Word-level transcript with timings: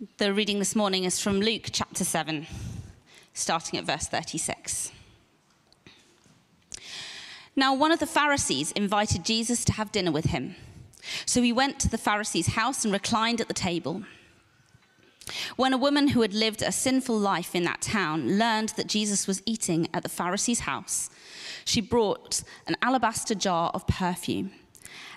The 0.00 0.32
reading 0.32 0.60
this 0.60 0.76
morning 0.76 1.02
is 1.02 1.18
from 1.20 1.40
Luke 1.40 1.70
chapter 1.72 2.04
7, 2.04 2.46
starting 3.34 3.80
at 3.80 3.84
verse 3.84 4.06
36. 4.06 4.92
Now, 7.56 7.74
one 7.74 7.90
of 7.90 7.98
the 7.98 8.06
Pharisees 8.06 8.70
invited 8.70 9.24
Jesus 9.24 9.64
to 9.64 9.72
have 9.72 9.90
dinner 9.90 10.12
with 10.12 10.26
him. 10.26 10.54
So 11.26 11.42
he 11.42 11.52
went 11.52 11.80
to 11.80 11.88
the 11.88 11.98
Pharisee's 11.98 12.54
house 12.54 12.84
and 12.84 12.92
reclined 12.92 13.40
at 13.40 13.48
the 13.48 13.54
table. 13.54 14.04
When 15.56 15.72
a 15.72 15.78
woman 15.78 16.06
who 16.06 16.22
had 16.22 16.32
lived 16.32 16.62
a 16.62 16.70
sinful 16.70 17.18
life 17.18 17.56
in 17.56 17.64
that 17.64 17.82
town 17.82 18.38
learned 18.38 18.68
that 18.76 18.86
Jesus 18.86 19.26
was 19.26 19.42
eating 19.46 19.88
at 19.92 20.04
the 20.04 20.08
Pharisee's 20.08 20.60
house, 20.60 21.10
she 21.64 21.80
brought 21.80 22.44
an 22.68 22.76
alabaster 22.82 23.34
jar 23.34 23.72
of 23.74 23.84
perfume. 23.88 24.52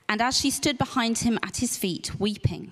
And 0.09 0.23
as 0.23 0.39
she 0.39 0.49
stood 0.49 0.79
behind 0.79 1.19
him 1.19 1.37
at 1.43 1.57
his 1.57 1.77
feet, 1.77 2.19
weeping, 2.19 2.71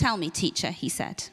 Tell 0.00 0.16
me, 0.16 0.30
teacher, 0.30 0.70
he 0.70 0.88
said. 0.88 1.24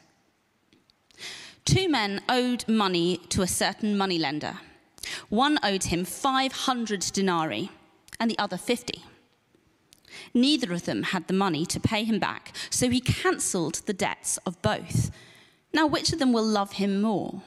Two 1.64 1.88
men 1.88 2.20
owed 2.28 2.68
money 2.68 3.16
to 3.30 3.40
a 3.40 3.46
certain 3.46 3.96
moneylender. 3.96 4.58
One 5.30 5.58
owed 5.62 5.84
him 5.84 6.04
500 6.04 7.00
denarii 7.14 7.70
and 8.20 8.30
the 8.30 8.38
other 8.38 8.58
50. 8.58 9.02
Neither 10.34 10.74
of 10.74 10.84
them 10.84 11.04
had 11.04 11.28
the 11.28 11.32
money 11.32 11.64
to 11.64 11.80
pay 11.80 12.04
him 12.04 12.18
back, 12.18 12.54
so 12.68 12.90
he 12.90 13.00
cancelled 13.00 13.76
the 13.86 13.94
debts 13.94 14.36
of 14.44 14.60
both. 14.60 15.12
Now, 15.72 15.86
which 15.86 16.12
of 16.12 16.18
them 16.18 16.34
will 16.34 16.44
love 16.44 16.72
him 16.72 17.00
more? 17.00 17.40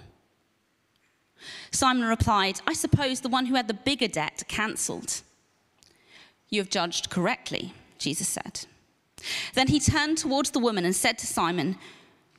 Simon 1.69 2.07
replied, 2.07 2.61
I 2.65 2.73
suppose 2.73 3.19
the 3.19 3.29
one 3.29 3.45
who 3.45 3.53
had 3.53 3.67
the 3.67 3.75
bigger 3.75 4.07
debt 4.07 4.41
cancelled. 4.47 5.21
You 6.49 6.61
have 6.61 6.71
judged 6.71 7.11
correctly, 7.11 7.75
Jesus 7.99 8.27
said. 8.27 8.65
Then 9.53 9.67
he 9.67 9.79
turned 9.79 10.17
towards 10.17 10.51
the 10.51 10.59
woman 10.59 10.85
and 10.85 10.95
said 10.95 11.17
to 11.19 11.27
Simon, 11.27 11.77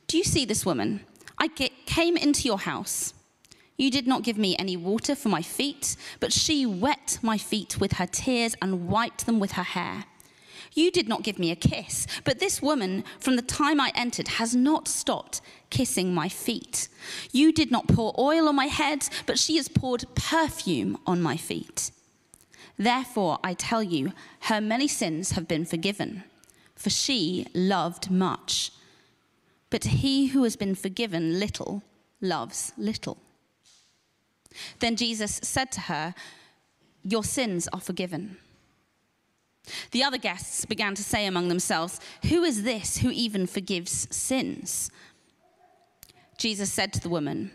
Do 0.07 0.17
you 0.17 0.23
see 0.23 0.45
this 0.45 0.65
woman? 0.65 1.01
I 1.37 1.47
came 1.47 2.17
into 2.17 2.47
your 2.47 2.59
house. 2.59 3.13
You 3.77 3.89
did 3.89 4.07
not 4.07 4.23
give 4.23 4.37
me 4.37 4.55
any 4.57 4.77
water 4.77 5.15
for 5.15 5.29
my 5.29 5.41
feet, 5.41 5.95
but 6.19 6.31
she 6.31 6.65
wet 6.65 7.17
my 7.21 7.37
feet 7.37 7.79
with 7.79 7.93
her 7.93 8.05
tears 8.05 8.55
and 8.61 8.87
wiped 8.87 9.25
them 9.25 9.39
with 9.39 9.53
her 9.53 9.63
hair. 9.63 10.05
You 10.73 10.91
did 10.91 11.07
not 11.07 11.23
give 11.23 11.37
me 11.37 11.51
a 11.51 11.55
kiss, 11.55 12.07
but 12.23 12.39
this 12.39 12.61
woman, 12.61 13.03
from 13.19 13.35
the 13.35 13.41
time 13.41 13.79
I 13.79 13.91
entered, 13.95 14.27
has 14.27 14.55
not 14.55 14.87
stopped 14.87 15.41
kissing 15.69 16.13
my 16.13 16.29
feet. 16.29 16.87
You 17.31 17.51
did 17.51 17.71
not 17.71 17.87
pour 17.87 18.13
oil 18.17 18.47
on 18.47 18.55
my 18.55 18.65
head, 18.67 19.07
but 19.25 19.37
she 19.37 19.57
has 19.57 19.67
poured 19.67 20.05
perfume 20.15 20.97
on 21.05 21.21
my 21.21 21.37
feet. 21.37 21.91
Therefore, 22.77 23.39
I 23.43 23.53
tell 23.53 23.83
you, 23.83 24.13
her 24.41 24.59
many 24.59 24.87
sins 24.87 25.31
have 25.31 25.47
been 25.47 25.65
forgiven, 25.65 26.23
for 26.83 26.89
she 26.89 27.47
loved 27.53 28.11
much. 28.11 28.71
But 29.69 29.85
he 29.85 30.27
who 30.27 30.43
has 30.43 30.57
been 30.57 30.75
forgiven 30.75 31.39
little 31.39 31.81
loves 32.19 32.73
little. 32.77 33.17
Then 34.79 34.97
Jesus 34.97 35.39
said 35.41 35.71
to 35.71 35.81
her, 35.81 36.13
Your 37.01 37.23
sins 37.23 37.69
are 37.71 37.79
forgiven. 37.79 38.37
The 39.91 40.03
other 40.03 40.17
guests 40.17 40.65
began 40.65 40.93
to 40.95 41.03
say 41.03 41.25
among 41.25 41.47
themselves, 41.47 42.01
Who 42.27 42.43
is 42.43 42.63
this 42.63 42.97
who 42.97 43.11
even 43.11 43.47
forgives 43.47 44.13
sins? 44.13 44.91
Jesus 46.37 46.69
said 46.69 46.91
to 46.93 46.99
the 46.99 47.07
woman, 47.07 47.51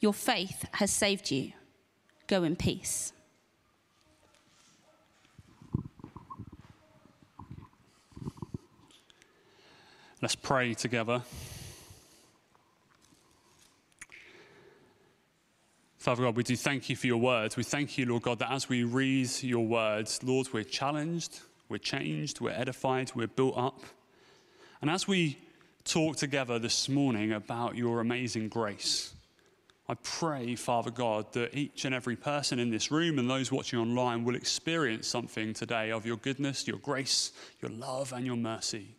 Your 0.00 0.12
faith 0.12 0.64
has 0.72 0.90
saved 0.90 1.30
you. 1.30 1.52
Go 2.26 2.42
in 2.42 2.56
peace. 2.56 3.12
Let's 10.22 10.36
pray 10.36 10.72
together. 10.74 11.20
Father 15.98 16.22
God, 16.22 16.36
we 16.36 16.44
do 16.44 16.54
thank 16.54 16.88
you 16.88 16.94
for 16.94 17.08
your 17.08 17.16
words. 17.16 17.56
We 17.56 17.64
thank 17.64 17.98
you, 17.98 18.06
Lord 18.06 18.22
God, 18.22 18.38
that 18.38 18.52
as 18.52 18.68
we 18.68 18.84
read 18.84 19.28
your 19.40 19.66
words, 19.66 20.22
Lord, 20.22 20.46
we're 20.52 20.62
challenged, 20.62 21.40
we're 21.68 21.78
changed, 21.78 22.40
we're 22.40 22.52
edified, 22.52 23.10
we're 23.16 23.26
built 23.26 23.58
up. 23.58 23.80
And 24.80 24.88
as 24.88 25.08
we 25.08 25.38
talk 25.82 26.18
together 26.18 26.60
this 26.60 26.88
morning 26.88 27.32
about 27.32 27.74
your 27.74 27.98
amazing 27.98 28.48
grace, 28.48 29.14
I 29.88 29.94
pray, 30.04 30.54
Father 30.54 30.92
God, 30.92 31.32
that 31.32 31.52
each 31.52 31.84
and 31.84 31.92
every 31.92 32.14
person 32.14 32.60
in 32.60 32.70
this 32.70 32.92
room 32.92 33.18
and 33.18 33.28
those 33.28 33.50
watching 33.50 33.80
online 33.80 34.22
will 34.22 34.36
experience 34.36 35.08
something 35.08 35.52
today 35.52 35.90
of 35.90 36.06
your 36.06 36.18
goodness, 36.18 36.68
your 36.68 36.78
grace, 36.78 37.32
your 37.60 37.72
love, 37.72 38.12
and 38.12 38.24
your 38.24 38.36
mercy. 38.36 38.94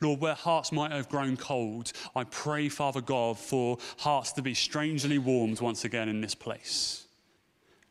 Lord, 0.00 0.20
where 0.20 0.34
hearts 0.34 0.72
might 0.72 0.92
have 0.92 1.08
grown 1.08 1.36
cold, 1.36 1.92
I 2.14 2.24
pray, 2.24 2.68
Father 2.68 3.00
God, 3.00 3.38
for 3.38 3.78
hearts 3.98 4.32
to 4.32 4.42
be 4.42 4.54
strangely 4.54 5.18
warmed 5.18 5.60
once 5.60 5.84
again 5.84 6.08
in 6.08 6.20
this 6.20 6.34
place. 6.34 7.06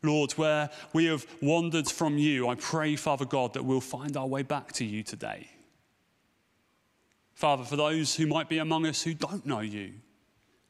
Lord, 0.02 0.32
where 0.32 0.70
we 0.92 1.06
have 1.06 1.26
wandered 1.42 1.88
from 1.88 2.18
you, 2.18 2.48
I 2.48 2.54
pray, 2.54 2.96
Father 2.96 3.24
God, 3.24 3.54
that 3.54 3.64
we'll 3.64 3.80
find 3.80 4.16
our 4.16 4.26
way 4.26 4.42
back 4.42 4.72
to 4.74 4.84
you 4.84 5.02
today. 5.02 5.48
Father, 7.34 7.64
for 7.64 7.76
those 7.76 8.16
who 8.16 8.26
might 8.26 8.48
be 8.48 8.58
among 8.58 8.86
us 8.86 9.02
who 9.02 9.14
don't 9.14 9.46
know 9.46 9.60
you 9.60 9.92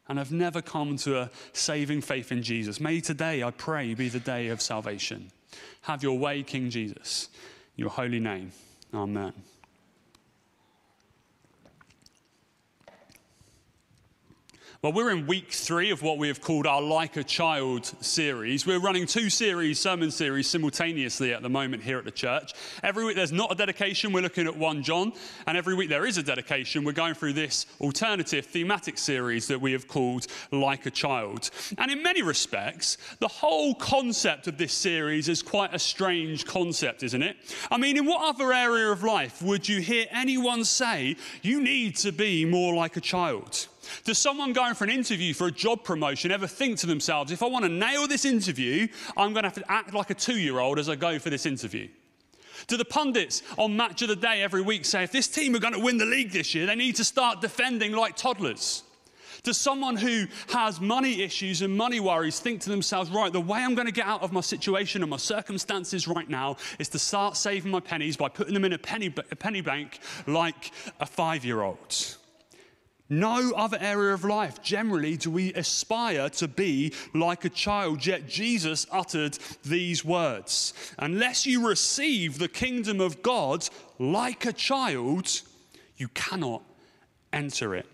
and 0.08 0.18
have 0.18 0.32
never 0.32 0.62
come 0.62 0.96
to 0.98 1.18
a 1.18 1.30
saving 1.52 2.00
faith 2.00 2.32
in 2.32 2.42
Jesus, 2.42 2.80
may 2.80 3.00
today, 3.00 3.42
I 3.42 3.50
pray, 3.50 3.94
be 3.94 4.08
the 4.08 4.20
day 4.20 4.48
of 4.48 4.60
salvation. 4.60 5.30
Have 5.82 6.02
your 6.02 6.18
way, 6.18 6.42
King 6.42 6.70
Jesus. 6.70 7.28
Your 7.76 7.90
holy 7.90 8.20
name. 8.20 8.52
Amen. 8.92 9.32
Well, 14.80 14.92
we're 14.92 15.10
in 15.10 15.26
week 15.26 15.50
three 15.50 15.90
of 15.90 16.02
what 16.02 16.18
we 16.18 16.28
have 16.28 16.40
called 16.40 16.64
our 16.64 16.80
Like 16.80 17.16
a 17.16 17.24
Child 17.24 17.84
series. 18.00 18.64
We're 18.64 18.78
running 18.78 19.06
two 19.06 19.28
series, 19.28 19.80
sermon 19.80 20.12
series, 20.12 20.46
simultaneously 20.46 21.34
at 21.34 21.42
the 21.42 21.48
moment 21.48 21.82
here 21.82 21.98
at 21.98 22.04
the 22.04 22.12
church. 22.12 22.52
Every 22.84 23.04
week 23.04 23.16
there's 23.16 23.32
not 23.32 23.50
a 23.50 23.56
dedication, 23.56 24.12
we're 24.12 24.20
looking 24.20 24.46
at 24.46 24.56
1 24.56 24.84
John, 24.84 25.12
and 25.48 25.58
every 25.58 25.74
week 25.74 25.88
there 25.88 26.06
is 26.06 26.16
a 26.16 26.22
dedication. 26.22 26.84
We're 26.84 26.92
going 26.92 27.14
through 27.14 27.32
this 27.32 27.66
alternative 27.80 28.46
thematic 28.46 28.98
series 28.98 29.48
that 29.48 29.60
we 29.60 29.72
have 29.72 29.88
called 29.88 30.28
Like 30.52 30.86
a 30.86 30.92
Child. 30.92 31.50
And 31.76 31.90
in 31.90 32.00
many 32.00 32.22
respects, 32.22 32.98
the 33.18 33.26
whole 33.26 33.74
concept 33.74 34.46
of 34.46 34.58
this 34.58 34.72
series 34.72 35.28
is 35.28 35.42
quite 35.42 35.74
a 35.74 35.78
strange 35.80 36.46
concept, 36.46 37.02
isn't 37.02 37.22
it? 37.24 37.36
I 37.68 37.78
mean, 37.78 37.96
in 37.96 38.06
what 38.06 38.22
other 38.22 38.52
area 38.52 38.92
of 38.92 39.02
life 39.02 39.42
would 39.42 39.68
you 39.68 39.80
hear 39.80 40.06
anyone 40.12 40.64
say, 40.64 41.16
you 41.42 41.60
need 41.60 41.96
to 41.96 42.12
be 42.12 42.44
more 42.44 42.74
like 42.74 42.96
a 42.96 43.00
child? 43.00 43.66
Does 44.04 44.18
someone 44.18 44.52
going 44.52 44.74
for 44.74 44.84
an 44.84 44.90
interview 44.90 45.34
for 45.34 45.46
a 45.46 45.52
job 45.52 45.84
promotion 45.84 46.30
ever 46.30 46.46
think 46.46 46.78
to 46.78 46.86
themselves, 46.86 47.32
if 47.32 47.42
I 47.42 47.46
want 47.46 47.64
to 47.64 47.68
nail 47.68 48.06
this 48.06 48.24
interview, 48.24 48.88
I'm 49.16 49.32
going 49.32 49.42
to 49.42 49.48
have 49.48 49.54
to 49.54 49.70
act 49.70 49.94
like 49.94 50.10
a 50.10 50.14
two 50.14 50.38
year 50.38 50.58
old 50.58 50.78
as 50.78 50.88
I 50.88 50.96
go 50.96 51.18
for 51.18 51.30
this 51.30 51.46
interview? 51.46 51.88
Do 52.66 52.76
the 52.76 52.84
pundits 52.84 53.42
on 53.56 53.76
Match 53.76 54.02
of 54.02 54.08
the 54.08 54.16
Day 54.16 54.42
every 54.42 54.62
week 54.62 54.84
say, 54.84 55.04
if 55.04 55.12
this 55.12 55.28
team 55.28 55.54
are 55.54 55.60
going 55.60 55.74
to 55.74 55.80
win 55.80 55.96
the 55.96 56.04
league 56.04 56.32
this 56.32 56.54
year, 56.54 56.66
they 56.66 56.74
need 56.74 56.96
to 56.96 57.04
start 57.04 57.40
defending 57.40 57.92
like 57.92 58.16
toddlers? 58.16 58.82
Does 59.44 59.56
someone 59.56 59.96
who 59.96 60.26
has 60.48 60.80
money 60.80 61.22
issues 61.22 61.62
and 61.62 61.76
money 61.76 62.00
worries 62.00 62.40
think 62.40 62.60
to 62.62 62.70
themselves, 62.70 63.10
right, 63.10 63.32
the 63.32 63.40
way 63.40 63.60
I'm 63.60 63.76
going 63.76 63.86
to 63.86 63.92
get 63.92 64.06
out 64.06 64.22
of 64.22 64.32
my 64.32 64.40
situation 64.40 65.02
and 65.02 65.10
my 65.10 65.16
circumstances 65.16 66.08
right 66.08 66.28
now 66.28 66.56
is 66.80 66.88
to 66.90 66.98
start 66.98 67.36
saving 67.36 67.70
my 67.70 67.80
pennies 67.80 68.16
by 68.16 68.28
putting 68.28 68.54
them 68.54 68.64
in 68.64 68.72
a 68.72 68.78
penny, 68.78 69.14
a 69.30 69.36
penny 69.36 69.60
bank 69.60 70.00
like 70.26 70.72
a 70.98 71.06
five 71.06 71.44
year 71.44 71.62
old? 71.62 72.16
No 73.10 73.52
other 73.52 73.78
area 73.80 74.12
of 74.12 74.24
life, 74.24 74.60
generally, 74.62 75.16
do 75.16 75.30
we 75.30 75.54
aspire 75.54 76.28
to 76.30 76.46
be 76.46 76.92
like 77.14 77.44
a 77.44 77.48
child. 77.48 78.04
Yet 78.04 78.28
Jesus 78.28 78.86
uttered 78.92 79.38
these 79.64 80.04
words 80.04 80.74
Unless 80.98 81.46
you 81.46 81.66
receive 81.66 82.38
the 82.38 82.48
kingdom 82.48 83.00
of 83.00 83.22
God 83.22 83.68
like 83.98 84.44
a 84.44 84.52
child, 84.52 85.40
you 85.96 86.08
cannot 86.08 86.62
enter 87.32 87.74
it. 87.74 87.86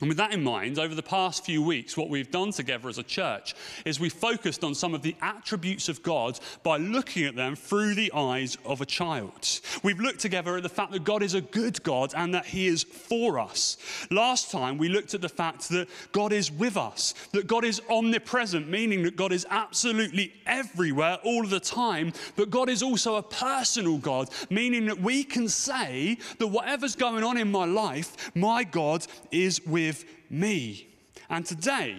And 0.00 0.08
with 0.08 0.16
that 0.16 0.32
in 0.32 0.42
mind, 0.42 0.78
over 0.78 0.94
the 0.94 1.02
past 1.02 1.44
few 1.44 1.62
weeks, 1.62 1.94
what 1.94 2.08
we've 2.08 2.30
done 2.30 2.52
together 2.52 2.88
as 2.88 2.96
a 2.96 3.02
church 3.02 3.54
is 3.84 4.00
we 4.00 4.08
focused 4.08 4.64
on 4.64 4.74
some 4.74 4.94
of 4.94 5.02
the 5.02 5.14
attributes 5.20 5.90
of 5.90 6.02
God 6.02 6.40
by 6.62 6.78
looking 6.78 7.26
at 7.26 7.36
them 7.36 7.54
through 7.54 7.94
the 7.94 8.10
eyes 8.12 8.56
of 8.64 8.80
a 8.80 8.86
child. 8.86 9.60
We've 9.82 10.00
looked 10.00 10.20
together 10.20 10.56
at 10.56 10.62
the 10.62 10.70
fact 10.70 10.92
that 10.92 11.04
God 11.04 11.22
is 11.22 11.34
a 11.34 11.42
good 11.42 11.82
God 11.82 12.14
and 12.16 12.32
that 12.32 12.46
He 12.46 12.66
is 12.66 12.82
for 12.82 13.38
us. 13.38 13.76
Last 14.10 14.50
time, 14.50 14.78
we 14.78 14.88
looked 14.88 15.12
at 15.12 15.20
the 15.20 15.28
fact 15.28 15.68
that 15.68 15.86
God 16.12 16.32
is 16.32 16.50
with 16.50 16.78
us, 16.78 17.12
that 17.32 17.46
God 17.46 17.64
is 17.64 17.82
omnipresent, 17.90 18.68
meaning 18.68 19.02
that 19.02 19.16
God 19.16 19.32
is 19.32 19.46
absolutely 19.50 20.32
everywhere 20.46 21.18
all 21.24 21.44
of 21.44 21.50
the 21.50 21.60
time, 21.60 22.14
but 22.36 22.48
God 22.48 22.70
is 22.70 22.82
also 22.82 23.16
a 23.16 23.22
personal 23.22 23.98
God, 23.98 24.30
meaning 24.48 24.86
that 24.86 24.98
we 24.98 25.24
can 25.24 25.46
say 25.46 26.16
that 26.38 26.46
whatever's 26.46 26.96
going 26.96 27.22
on 27.22 27.36
in 27.36 27.50
my 27.50 27.66
life, 27.66 28.34
my 28.34 28.64
God 28.64 29.06
is 29.30 29.60
with 29.66 29.89
with 29.90 30.04
me. 30.30 30.86
And 31.30 31.44
today, 31.44 31.96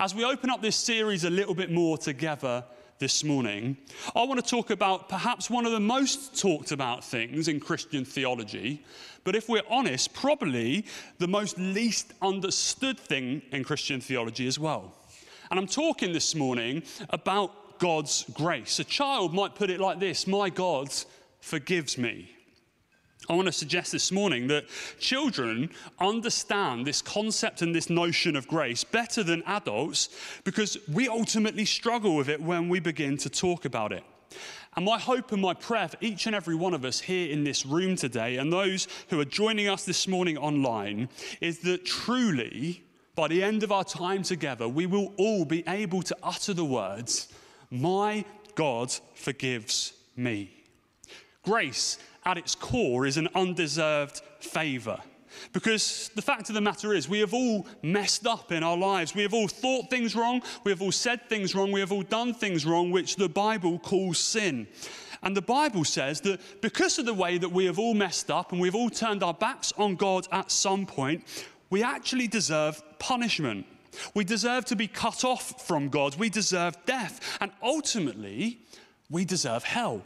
as 0.00 0.14
we 0.14 0.24
open 0.24 0.48
up 0.48 0.62
this 0.62 0.76
series 0.76 1.24
a 1.24 1.30
little 1.30 1.54
bit 1.54 1.70
more 1.70 1.98
together 1.98 2.64
this 3.00 3.22
morning, 3.22 3.76
I 4.16 4.22
want 4.22 4.42
to 4.42 4.50
talk 4.50 4.70
about 4.70 5.10
perhaps 5.10 5.50
one 5.50 5.66
of 5.66 5.72
the 5.72 5.80
most 5.80 6.40
talked 6.40 6.72
about 6.72 7.04
things 7.04 7.48
in 7.48 7.60
Christian 7.60 8.06
theology, 8.06 8.82
but 9.24 9.36
if 9.36 9.46
we're 9.46 9.68
honest, 9.68 10.14
probably 10.14 10.86
the 11.18 11.28
most 11.28 11.58
least 11.58 12.14
understood 12.22 12.98
thing 12.98 13.42
in 13.52 13.62
Christian 13.62 14.00
theology 14.00 14.46
as 14.46 14.58
well. 14.58 14.94
And 15.50 15.60
I'm 15.60 15.66
talking 15.66 16.14
this 16.14 16.34
morning 16.34 16.82
about 17.10 17.78
God's 17.78 18.24
grace. 18.32 18.78
A 18.78 18.84
child 18.84 19.34
might 19.34 19.54
put 19.54 19.68
it 19.68 19.80
like 19.80 20.00
this 20.00 20.26
My 20.26 20.48
God 20.48 20.88
forgives 21.42 21.98
me. 21.98 22.30
I 23.28 23.34
want 23.34 23.46
to 23.46 23.52
suggest 23.52 23.92
this 23.92 24.10
morning 24.10 24.48
that 24.48 24.64
children 24.98 25.70
understand 26.00 26.86
this 26.86 27.00
concept 27.00 27.62
and 27.62 27.74
this 27.74 27.88
notion 27.88 28.34
of 28.34 28.48
grace 28.48 28.82
better 28.82 29.22
than 29.22 29.42
adults 29.46 30.08
because 30.44 30.76
we 30.92 31.08
ultimately 31.08 31.64
struggle 31.64 32.16
with 32.16 32.28
it 32.28 32.40
when 32.40 32.68
we 32.68 32.80
begin 32.80 33.16
to 33.18 33.30
talk 33.30 33.64
about 33.64 33.92
it. 33.92 34.02
And 34.74 34.84
my 34.84 34.98
hope 34.98 35.32
and 35.32 35.42
my 35.42 35.54
prayer 35.54 35.88
for 35.88 35.98
each 36.00 36.26
and 36.26 36.34
every 36.34 36.54
one 36.54 36.74
of 36.74 36.84
us 36.84 37.00
here 37.00 37.30
in 37.30 37.44
this 37.44 37.64
room 37.64 37.94
today 37.94 38.38
and 38.38 38.52
those 38.52 38.88
who 39.08 39.20
are 39.20 39.24
joining 39.24 39.68
us 39.68 39.84
this 39.84 40.08
morning 40.08 40.36
online 40.38 41.08
is 41.40 41.60
that 41.60 41.84
truly, 41.84 42.82
by 43.14 43.28
the 43.28 43.42
end 43.42 43.62
of 43.62 43.70
our 43.70 43.84
time 43.84 44.22
together, 44.22 44.66
we 44.66 44.86
will 44.86 45.12
all 45.16 45.44
be 45.44 45.62
able 45.68 46.02
to 46.02 46.16
utter 46.22 46.54
the 46.54 46.64
words, 46.64 47.28
My 47.70 48.24
God 48.54 48.92
forgives 49.14 49.92
me. 50.16 50.50
Grace 51.44 51.98
at 52.24 52.38
its 52.38 52.54
core 52.54 53.06
is 53.06 53.16
an 53.16 53.28
undeserved 53.34 54.20
favor. 54.40 54.98
Because 55.52 56.10
the 56.14 56.22
fact 56.22 56.48
of 56.50 56.54
the 56.54 56.60
matter 56.60 56.92
is, 56.92 57.08
we 57.08 57.20
have 57.20 57.34
all 57.34 57.66
messed 57.82 58.26
up 58.26 58.52
in 58.52 58.62
our 58.62 58.76
lives. 58.76 59.14
We 59.14 59.22
have 59.22 59.34
all 59.34 59.48
thought 59.48 59.90
things 59.90 60.14
wrong. 60.14 60.42
We 60.64 60.72
have 60.72 60.82
all 60.82 60.92
said 60.92 61.28
things 61.28 61.54
wrong. 61.54 61.72
We 61.72 61.80
have 61.80 61.92
all 61.92 62.02
done 62.02 62.34
things 62.34 62.66
wrong, 62.66 62.90
which 62.90 63.16
the 63.16 63.28
Bible 63.28 63.78
calls 63.78 64.18
sin. 64.18 64.66
And 65.22 65.36
the 65.36 65.42
Bible 65.42 65.84
says 65.84 66.20
that 66.22 66.60
because 66.60 66.98
of 66.98 67.06
the 67.06 67.14
way 67.14 67.38
that 67.38 67.48
we 67.48 67.64
have 67.66 67.78
all 67.78 67.94
messed 67.94 68.30
up 68.30 68.52
and 68.52 68.60
we've 68.60 68.74
all 68.74 68.90
turned 68.90 69.22
our 69.22 69.34
backs 69.34 69.72
on 69.78 69.96
God 69.96 70.26
at 70.32 70.50
some 70.50 70.84
point, 70.84 71.24
we 71.70 71.82
actually 71.82 72.26
deserve 72.26 72.82
punishment. 72.98 73.66
We 74.14 74.24
deserve 74.24 74.64
to 74.66 74.76
be 74.76 74.88
cut 74.88 75.24
off 75.24 75.66
from 75.66 75.88
God. 75.88 76.16
We 76.16 76.28
deserve 76.28 76.76
death. 76.86 77.38
And 77.40 77.52
ultimately, 77.62 78.60
we 79.10 79.24
deserve 79.24 79.64
hell. 79.64 80.02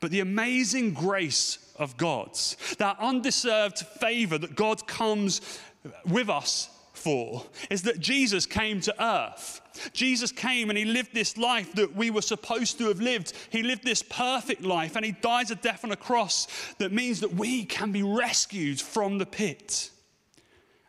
But 0.00 0.10
the 0.10 0.20
amazing 0.20 0.94
grace 0.94 1.58
of 1.76 1.96
God, 1.96 2.38
that 2.78 2.96
undeserved 3.00 3.78
favor 3.78 4.38
that 4.38 4.54
God 4.54 4.86
comes 4.86 5.60
with 6.06 6.28
us 6.28 6.68
for, 6.92 7.44
is 7.70 7.82
that 7.82 8.00
Jesus 8.00 8.46
came 8.46 8.80
to 8.82 9.04
earth. 9.04 9.60
Jesus 9.92 10.32
came 10.32 10.70
and 10.70 10.78
he 10.78 10.84
lived 10.84 11.14
this 11.14 11.36
life 11.36 11.72
that 11.74 11.94
we 11.94 12.10
were 12.10 12.22
supposed 12.22 12.78
to 12.78 12.88
have 12.88 13.00
lived. 13.00 13.32
He 13.50 13.62
lived 13.62 13.84
this 13.84 14.02
perfect 14.02 14.62
life 14.62 14.96
and 14.96 15.04
he 15.04 15.12
dies 15.12 15.50
a 15.50 15.54
death 15.54 15.84
on 15.84 15.92
a 15.92 15.96
cross 15.96 16.48
that 16.78 16.92
means 16.92 17.20
that 17.20 17.34
we 17.34 17.64
can 17.64 17.92
be 17.92 18.02
rescued 18.02 18.80
from 18.80 19.18
the 19.18 19.26
pit. 19.26 19.90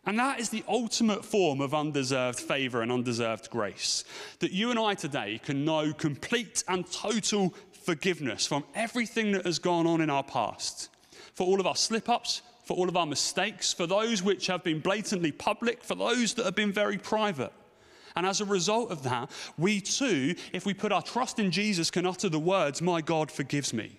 And 0.06 0.18
that 0.18 0.40
is 0.40 0.48
the 0.48 0.64
ultimate 0.66 1.24
form 1.24 1.60
of 1.60 1.74
undeserved 1.74 2.40
favor 2.40 2.80
and 2.80 2.90
undeserved 2.90 3.50
grace. 3.50 4.04
That 4.38 4.50
you 4.50 4.70
and 4.70 4.78
I 4.78 4.94
today 4.94 5.40
can 5.44 5.64
know 5.64 5.92
complete 5.92 6.64
and 6.66 6.90
total 6.90 7.54
forgiveness 7.84 8.46
from 8.46 8.64
everything 8.74 9.32
that 9.32 9.46
has 9.46 9.58
gone 9.58 9.86
on 9.86 10.00
in 10.00 10.10
our 10.10 10.22
past, 10.22 10.88
for 11.34 11.46
all 11.46 11.60
of 11.60 11.66
our 11.66 11.76
slip 11.76 12.08
ups, 12.08 12.42
for 12.64 12.76
all 12.76 12.88
of 12.88 12.96
our 12.96 13.06
mistakes, 13.06 13.72
for 13.72 13.86
those 13.86 14.22
which 14.22 14.46
have 14.46 14.62
been 14.62 14.80
blatantly 14.80 15.32
public, 15.32 15.82
for 15.82 15.94
those 15.94 16.34
that 16.34 16.44
have 16.44 16.54
been 16.54 16.72
very 16.72 16.98
private. 16.98 17.52
And 18.16 18.26
as 18.26 18.40
a 18.40 18.44
result 18.44 18.90
of 18.90 19.02
that, 19.04 19.30
we 19.56 19.80
too, 19.80 20.34
if 20.52 20.66
we 20.66 20.74
put 20.74 20.92
our 20.92 21.02
trust 21.02 21.38
in 21.38 21.50
Jesus, 21.50 21.90
can 21.90 22.06
utter 22.06 22.28
the 22.28 22.38
words, 22.38 22.82
My 22.82 23.00
God 23.00 23.30
forgives 23.30 23.72
me. 23.72 23.98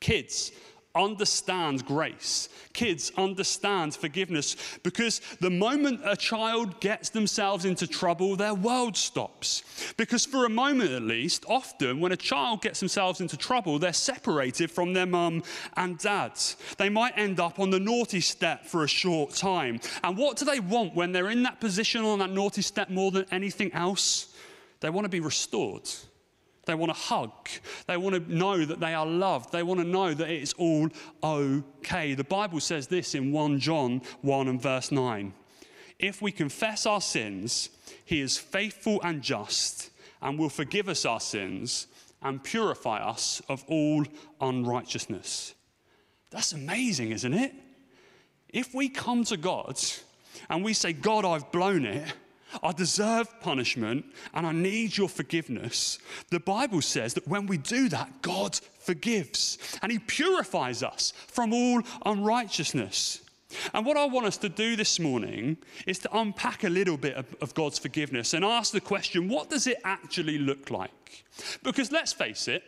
Kids, 0.00 0.52
understand 0.96 1.84
grace. 1.84 2.48
Kids 2.72 3.12
understand 3.16 3.94
forgiveness 3.94 4.56
because 4.82 5.20
the 5.40 5.50
moment 5.50 6.00
a 6.04 6.16
child 6.16 6.80
gets 6.80 7.10
themselves 7.10 7.64
into 7.64 7.86
trouble, 7.86 8.36
their 8.36 8.54
world 8.54 8.96
stops. 8.96 9.62
Because 9.96 10.26
for 10.26 10.44
a 10.44 10.50
moment 10.50 10.90
at 10.90 11.02
least, 11.02 11.44
often 11.48 12.00
when 12.00 12.12
a 12.12 12.16
child 12.16 12.62
gets 12.62 12.80
themselves 12.80 13.20
into 13.20 13.36
trouble, 13.36 13.78
they're 13.78 13.92
separated 13.92 14.70
from 14.70 14.92
their 14.92 15.06
mum 15.06 15.42
and 15.76 15.98
dad. 15.98 16.32
They 16.78 16.88
might 16.88 17.16
end 17.16 17.40
up 17.40 17.58
on 17.58 17.70
the 17.70 17.80
naughty 17.80 18.20
step 18.20 18.66
for 18.66 18.84
a 18.84 18.88
short 18.88 19.34
time. 19.34 19.80
And 20.02 20.16
what 20.16 20.36
do 20.36 20.44
they 20.44 20.60
want 20.60 20.94
when 20.94 21.12
they're 21.12 21.30
in 21.30 21.42
that 21.44 21.60
position 21.60 22.04
on 22.04 22.18
that 22.18 22.30
naughty 22.30 22.62
step 22.62 22.90
more 22.90 23.10
than 23.10 23.26
anything 23.30 23.72
else? 23.72 24.34
They 24.80 24.90
want 24.90 25.04
to 25.04 25.08
be 25.08 25.20
restored. 25.20 25.88
They 26.66 26.74
want 26.74 26.90
to 26.90 26.98
hug. 26.98 27.48
They 27.86 27.96
want 27.96 28.16
to 28.16 28.34
know 28.34 28.64
that 28.64 28.80
they 28.80 28.92
are 28.92 29.06
loved. 29.06 29.52
They 29.52 29.62
want 29.62 29.80
to 29.80 29.86
know 29.86 30.12
that 30.12 30.28
it's 30.28 30.52
all 30.54 30.88
okay. 31.22 32.14
The 32.14 32.24
Bible 32.24 32.60
says 32.60 32.88
this 32.88 33.14
in 33.14 33.32
1 33.32 33.60
John 33.60 34.02
1 34.22 34.48
and 34.48 34.60
verse 34.60 34.92
9. 34.92 35.32
If 35.98 36.20
we 36.20 36.32
confess 36.32 36.84
our 36.84 37.00
sins, 37.00 37.70
he 38.04 38.20
is 38.20 38.36
faithful 38.36 39.00
and 39.02 39.22
just 39.22 39.90
and 40.20 40.38
will 40.38 40.48
forgive 40.48 40.88
us 40.88 41.04
our 41.04 41.20
sins 41.20 41.86
and 42.20 42.42
purify 42.42 42.98
us 42.98 43.40
of 43.48 43.64
all 43.68 44.04
unrighteousness. 44.40 45.54
That's 46.30 46.52
amazing, 46.52 47.12
isn't 47.12 47.32
it? 47.32 47.54
If 48.48 48.74
we 48.74 48.88
come 48.88 49.22
to 49.24 49.36
God 49.36 49.78
and 50.50 50.64
we 50.64 50.72
say, 50.72 50.92
God, 50.92 51.24
I've 51.24 51.52
blown 51.52 51.84
it 51.84 52.12
I 52.62 52.72
deserve 52.72 53.40
punishment 53.40 54.04
and 54.34 54.46
I 54.46 54.52
need 54.52 54.96
your 54.96 55.08
forgiveness. 55.08 55.98
The 56.30 56.40
Bible 56.40 56.82
says 56.82 57.14
that 57.14 57.28
when 57.28 57.46
we 57.46 57.58
do 57.58 57.88
that, 57.88 58.22
God 58.22 58.58
forgives 58.78 59.58
and 59.82 59.90
He 59.90 59.98
purifies 59.98 60.82
us 60.82 61.12
from 61.28 61.52
all 61.52 61.82
unrighteousness. 62.04 63.20
And 63.72 63.86
what 63.86 63.96
I 63.96 64.04
want 64.06 64.26
us 64.26 64.36
to 64.38 64.48
do 64.48 64.76
this 64.76 64.98
morning 64.98 65.56
is 65.86 65.98
to 66.00 66.18
unpack 66.18 66.64
a 66.64 66.68
little 66.68 66.96
bit 66.96 67.14
of, 67.14 67.26
of, 67.40 67.54
God's 67.54 67.78
forgiveness 67.78 68.34
and 68.34 68.44
ask 68.44 68.72
the 68.72 68.80
question 68.80 69.28
what 69.28 69.50
does 69.50 69.66
it 69.66 69.78
actually 69.84 70.38
look 70.38 70.70
like? 70.70 71.24
Because 71.62 71.92
let's 71.92 72.12
face 72.12 72.48
it, 72.48 72.64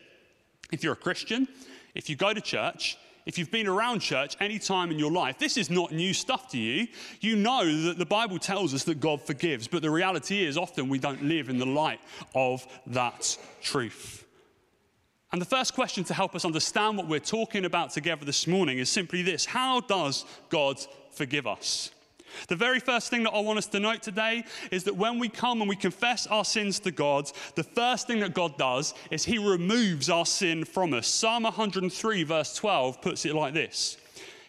if 0.71 0.85
you're 0.85 0.93
a 0.93 0.97
Christian, 0.97 1.49
if 1.95 2.09
you 2.09 2.17
go 2.17 2.33
to 2.33 2.41
church, 2.41 2.97
if 3.29 3.37
you've 3.37 3.51
been 3.51 3.67
around 3.67 4.01
church 4.01 4.37
any 4.41 4.59
time 4.59 4.91
in 4.91 4.99
your 4.99 5.13
life, 5.13 5.39
this 5.39 5.59
is 5.59 5.69
not 5.69 5.93
new 5.93 6.15
stuff 6.15 6.49
to 6.49 6.59
you. 6.59 6.89
You 7.21 7.37
know 7.37 7.83
that 7.83 7.99
the 7.99 8.07
Bible 8.07 8.39
tells 8.39 8.73
us 8.73 8.85
that 8.85 9.01
God 9.01 9.21
forgives, 9.21 9.69
but 9.69 9.83
the 9.83 9.91
reality 9.91 10.47
is 10.47 10.57
often 10.57 10.89
we 10.89 10.99
don't 10.99 11.23
live 11.23 11.51
in 11.51 11.59
the 11.59 11.67
light 11.67 12.01
of 12.35 12.67
that 12.87 13.37
truth. 13.61 14.25
And 15.31 15.43
the 15.43 15.47
first 15.47 15.75
question 15.75 16.05
to 16.05 16.15
help 16.15 16.35
us 16.35 16.47
understand 16.47 16.97
what 16.97 17.07
we're 17.07 17.21
talking 17.21 17.67
about 17.67 17.91
together 17.91 18.25
this 18.25 18.47
morning 18.47 18.79
is 18.79 18.89
simply 18.89 19.21
this 19.21 19.45
How 19.45 19.81
does 19.83 20.25
God 20.49 20.79
forgive 21.13 21.47
us? 21.47 21.91
The 22.49 22.57
very 22.57 22.81
first 22.81 23.11
thing 23.11 23.25
that 23.25 23.33
I 23.33 23.41
want 23.41 23.59
us 23.59 23.67
to 23.67 23.81
note 23.81 24.03
today 24.03 24.45
is 24.71 24.85
that 24.85 24.97
when 24.97 25.19
we 25.19 25.29
come 25.29 25.61
and 25.61 25.69
we 25.69 25.77
confess 25.77 26.27
our 26.27 26.45
sins 26.45 26.81
to 26.81 26.91
God, 26.91 27.31
the 27.55 27.65
first 27.65 28.07
thing 28.07 28.21
that 28.21 28.35
God 28.35 28.57
does 28.57 28.95
is 29.11 29.25
He 29.25 29.39
removes 29.39 30.11
our 30.11 30.27
sin 30.27 30.65
from 30.65 30.95
us. 30.95 31.07
Psalm 31.07 31.45
103, 31.45 32.23
verse 32.25 32.55
12, 32.55 33.03
puts 33.03 33.25
it 33.25 33.35
like 33.35 33.55
this 33.55 33.97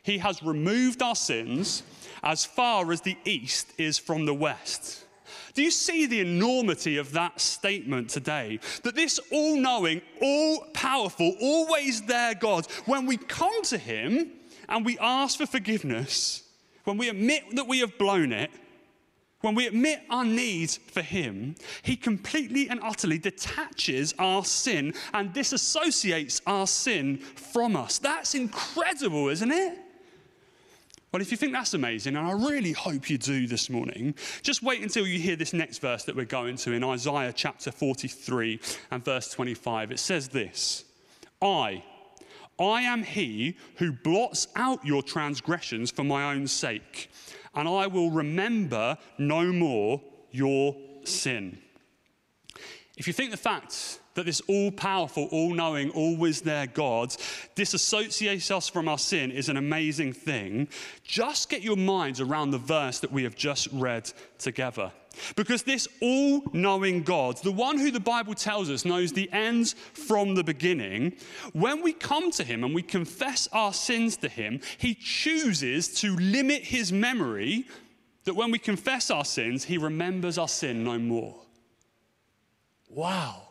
He 0.04 0.18
has 0.20 0.44
removed 0.44 1.02
our 1.02 1.16
sins 1.16 1.84
as 2.24 2.46
far 2.46 2.92
as 2.92 3.02
the 3.02 3.18
east 3.26 3.72
is 3.78 3.98
from 3.98 4.26
the 4.26 4.34
west. 4.34 5.06
Do 5.54 5.64
you 5.64 5.72
see 5.72 6.06
the 6.06 6.22
enormity 6.22 6.98
of 6.98 7.12
that 7.14 7.42
statement 7.42 8.10
today? 8.10 8.60
That 8.84 8.96
this 8.96 9.20
all 9.32 9.58
knowing, 9.58 10.02
all 10.22 10.68
powerful, 10.74 11.36
always 11.42 12.02
there 12.04 12.36
God, 12.36 12.66
when 12.86 13.06
we 13.06 13.18
come 13.18 13.64
to 13.64 13.78
Him 13.78 14.32
and 14.68 14.86
we 14.86 14.98
ask 15.00 15.38
for 15.38 15.46
forgiveness, 15.46 16.44
when 16.90 16.98
we 16.98 17.10
admit 17.10 17.56
that 17.56 17.68
we 17.68 17.82
have 17.82 18.00
blown 18.00 18.34
it, 18.34 18.50
when 19.42 19.54
we 19.54 19.68
admit 19.68 20.02
our 20.10 20.26
need 20.26 20.72
for 20.72 21.04
Him, 21.04 21.54
He 21.84 21.96
completely 21.96 22.68
and 22.68 22.80
utterly 22.82 23.20
detaches 23.20 24.16
our 24.18 24.44
sin 24.44 24.96
and 25.14 25.32
disassociates 25.32 26.42
our 26.48 26.66
sin 26.66 27.18
from 27.18 27.76
us. 27.76 28.00
That's 28.00 28.34
incredible, 28.34 29.30
isn't 29.30 29.52
it? 29.52 29.78
Well, 31.12 31.22
if 31.22 31.30
you 31.30 31.38
think 31.38 31.54
that's 31.54 31.76
amazing, 31.76 32.16
and 32.16 32.26
I 32.26 32.32
really 32.32 32.72
hope 32.72 33.08
you 33.08 33.20
do 33.20 33.46
this 33.46 33.70
morning, 33.70 34.16
just 34.42 34.64
wait 34.64 34.82
until 34.82 35.06
you 35.06 35.20
hear 35.20 35.36
this 35.36 35.54
next 35.54 35.78
verse 35.78 36.06
that 36.06 36.16
we're 36.16 36.26
going 36.26 36.56
to 36.58 36.72
in 36.72 36.84
Isaiah 36.84 37.34
chapter 37.34 37.72
43 37.72 38.60
and 38.90 39.06
verse 39.06 39.30
25. 39.30 39.92
It 39.92 40.00
says 40.00 40.30
this 40.30 40.86
I, 41.40 41.84
I 42.60 42.82
am 42.82 43.04
he 43.04 43.56
who 43.78 43.92
blots 43.92 44.48
out 44.56 44.86
your 44.86 45.02
transgressions 45.02 45.92
for 45.92 46.04
my 46.04 46.34
own 46.34 46.48
sake, 46.48 47.10
and 47.56 47.68
I 47.68 47.88
will 47.88 48.12
remember 48.12 48.98
no 49.18 49.52
more 49.52 50.02
your 50.32 50.76
sin. 51.04 51.58
If 52.98 53.08
you 53.08 53.14
think 53.14 53.32
the 53.32 53.38
fact 53.38 54.00
that 54.16 54.26
this 54.26 54.42
all 54.50 54.72
powerful, 54.72 55.30
all 55.32 55.54
knowing, 55.54 55.90
always 55.92 56.42
there 56.42 56.68
God 56.68 57.10
disassociates 57.56 58.52
us 58.52 58.68
from 58.68 58.90
our 58.90 58.98
sin 58.98 59.32
is 59.32 59.48
an 59.48 59.56
amazing 59.56 60.12
thing, 60.12 60.68
just 61.04 61.50
get 61.50 61.62
your 61.62 61.78
minds 61.78 62.20
around 62.20 62.52
the 62.52 62.58
verse 62.58 63.00
that 63.00 63.14
we 63.14 63.24
have 63.24 63.36
just 63.36 63.70
read 63.72 64.12
together. 64.38 64.92
Because 65.36 65.64
this 65.64 65.88
all 66.02 66.44
knowing 66.54 67.04
God, 67.04 67.38
the 67.38 67.52
one 67.52 67.78
who 67.78 67.92
the 67.92 68.00
Bible 68.00 68.34
tells 68.34 68.70
us 68.70 68.86
knows 68.86 69.12
the 69.12 69.32
ends 69.32 69.74
from 69.74 70.36
the 70.36 70.44
beginning, 70.44 71.14
when 71.54 71.82
we 71.82 71.94
come 71.94 72.32
to 72.32 72.44
him 72.44 72.64
and 72.64 72.74
we 72.74 72.82
confess 72.82 73.48
our 73.52 73.74
sins 73.74 74.18
to 74.18 74.30
him, 74.30 74.62
he 74.78 74.96
chooses 74.96 75.94
to 75.96 76.16
limit 76.16 76.64
his 76.64 76.92
memory 76.92 77.66
that 78.24 78.36
when 78.36 78.52
we 78.52 78.60
confess 78.60 79.10
our 79.10 79.26
sins, 79.26 79.64
he 79.64 79.78
remembers 79.78 80.38
our 80.38 80.48
sin 80.48 80.84
no 80.84 81.00
more. 81.00 81.36
Wow. 82.90 83.49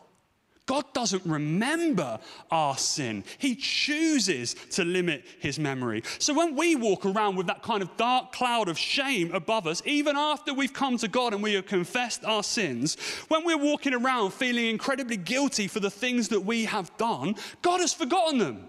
God 0.69 0.93
doesn't 0.93 1.25
remember 1.25 2.19
our 2.51 2.77
sin. 2.77 3.23
He 3.39 3.55
chooses 3.55 4.53
to 4.73 4.85
limit 4.85 5.25
his 5.39 5.57
memory. 5.57 6.03
So 6.19 6.31
when 6.31 6.55
we 6.55 6.75
walk 6.75 7.07
around 7.07 7.37
with 7.37 7.47
that 7.47 7.63
kind 7.63 7.81
of 7.81 7.97
dark 7.97 8.31
cloud 8.33 8.69
of 8.69 8.77
shame 8.77 9.33
above 9.33 9.65
us, 9.65 9.81
even 9.83 10.15
after 10.15 10.53
we've 10.53 10.71
come 10.71 10.99
to 10.99 11.07
God 11.07 11.33
and 11.33 11.41
we 11.41 11.55
have 11.55 11.65
confessed 11.65 12.23
our 12.23 12.43
sins, 12.43 12.97
when 13.29 13.45
we're 13.45 13.57
walking 13.57 13.95
around 13.95 14.31
feeling 14.31 14.67
incredibly 14.67 15.17
guilty 15.17 15.67
for 15.67 15.79
the 15.79 15.89
things 15.89 16.27
that 16.27 16.41
we 16.41 16.65
have 16.65 16.95
done, 16.97 17.33
God 17.63 17.79
has 17.79 17.91
forgotten 17.91 18.37
them. 18.37 18.67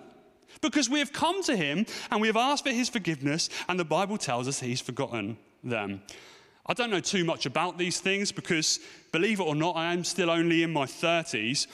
Because 0.63 0.89
we 0.89 1.01
have 1.01 1.13
come 1.13 1.43
to 1.43 1.55
him 1.55 1.85
and 2.11 2.23
we 2.23 2.29
have 2.29 2.37
asked 2.39 2.65
for 2.65 2.71
his 2.71 2.89
forgiveness, 2.89 3.51
and 3.69 3.79
the 3.79 3.85
Bible 3.85 4.17
tells 4.17 4.49
us 4.49 4.59
he's 4.61 4.81
forgotten 4.81 5.37
them. 5.63 6.01
I 6.71 6.73
don't 6.73 6.91
know 6.91 7.01
too 7.01 7.25
much 7.25 7.47
about 7.47 7.79
these 7.79 7.99
things 7.99 8.31
because, 8.31 8.79
believe 9.11 9.41
it 9.41 9.43
or 9.43 9.57
not, 9.57 9.75
I 9.75 9.93
am 9.93 10.05
still 10.05 10.31
only 10.31 10.63
in 10.63 10.73
my 10.73 10.85
30s. 10.85 11.67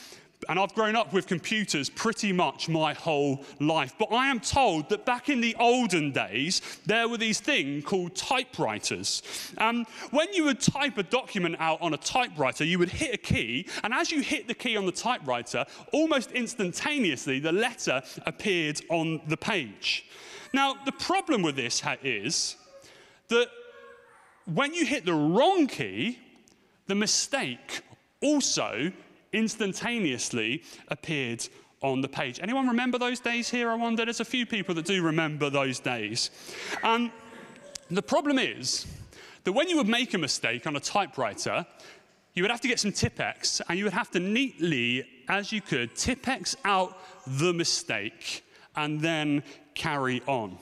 And 0.49 0.59
I've 0.59 0.75
grown 0.75 0.97
up 0.97 1.13
with 1.13 1.27
computers 1.27 1.91
pretty 1.91 2.33
much 2.33 2.71
my 2.71 2.95
whole 2.95 3.45
life. 3.61 3.93
But 3.99 4.11
I 4.11 4.29
am 4.29 4.41
told 4.41 4.89
that 4.89 5.05
back 5.05 5.29
in 5.29 5.43
the 5.43 5.55
olden 5.61 6.13
days, 6.13 6.63
there 6.87 7.11
were 7.11 7.19
these 7.19 7.41
things 7.41 7.85
called 7.85 8.17
typewriters. 8.17 9.23
Um, 9.59 9.85
when 10.13 10.33
you 10.33 10.45
would 10.45 10.61
type 10.61 10.97
a 10.97 11.03
document 11.03 11.57
out 11.59 11.83
on 11.83 11.93
a 11.93 11.99
typewriter, 11.99 12.65
you 12.65 12.79
would 12.79 12.89
hit 12.89 13.13
a 13.13 13.19
key. 13.19 13.69
And 13.85 13.93
as 13.93 14.11
you 14.11 14.23
hit 14.23 14.49
the 14.49 14.55
key 14.55 14.79
on 14.79 14.87
the 14.87 14.93
typewriter, 14.93 15.67
almost 15.93 16.31
instantaneously, 16.33 17.39
the 17.39 17.53
letter 17.53 18.01
appeared 18.25 18.81
on 18.89 19.21
the 19.29 19.37
page. 19.37 20.07
Now, 20.55 20.75
the 20.87 20.93
problem 20.93 21.43
with 21.43 21.55
this 21.57 21.83
is 22.03 22.57
that 23.29 23.49
when 24.47 24.75
you 24.75 24.87
hit 24.87 25.05
the 25.05 25.15
wrong 25.15 25.67
key, 25.67 26.19
the 26.87 26.95
mistake 26.95 27.83
also 28.23 28.93
instantaneously 29.33 30.63
appeared 30.89 31.47
on 31.83 32.01
the 32.01 32.09
page. 32.09 32.41
Anyone 32.41 32.69
remember 32.69 32.99
those 32.99 33.21
days 33.21 33.51
here? 33.51 33.71
I 33.71 33.75
wonder. 33.75 34.05
There's 34.05 34.21
a 34.21 34.25
few 34.25 34.47
people 34.47 34.75
that 34.77 34.87
do 34.87 35.03
remember 35.03 35.51
those 35.51 35.79
days. 35.79 36.31
And 36.83 37.11
the 37.91 38.03
problem 38.03 38.39
is 38.39 38.87
that 39.45 39.53
when 39.53 39.69
you 39.69 39.77
would 39.77 39.89
make 39.89 40.15
a 40.15 40.19
mistake 40.19 40.67
on 40.67 40.77
a 40.77 40.81
typewriter, 40.81 41.67
you 42.35 42.43
would 42.43 42.51
have 42.51 42.61
to 42.63 42.69
get 42.69 42.81
some 42.81 42.93
Tipp-Ex 42.93 43.61
and 43.69 43.79
you 43.79 43.85
would 43.85 43.93
have 43.93 44.11
to 44.13 44.21
neatly, 44.21 45.07
as 45.29 45.53
you 45.53 45.61
could, 45.61 45.95
Tipp-Ex 45.95 46.57
out 46.65 46.99
the 47.27 47.53
mistake 47.53 48.45
and 48.75 49.01
then 49.01 49.43
carry 49.75 50.23
on. 50.27 50.59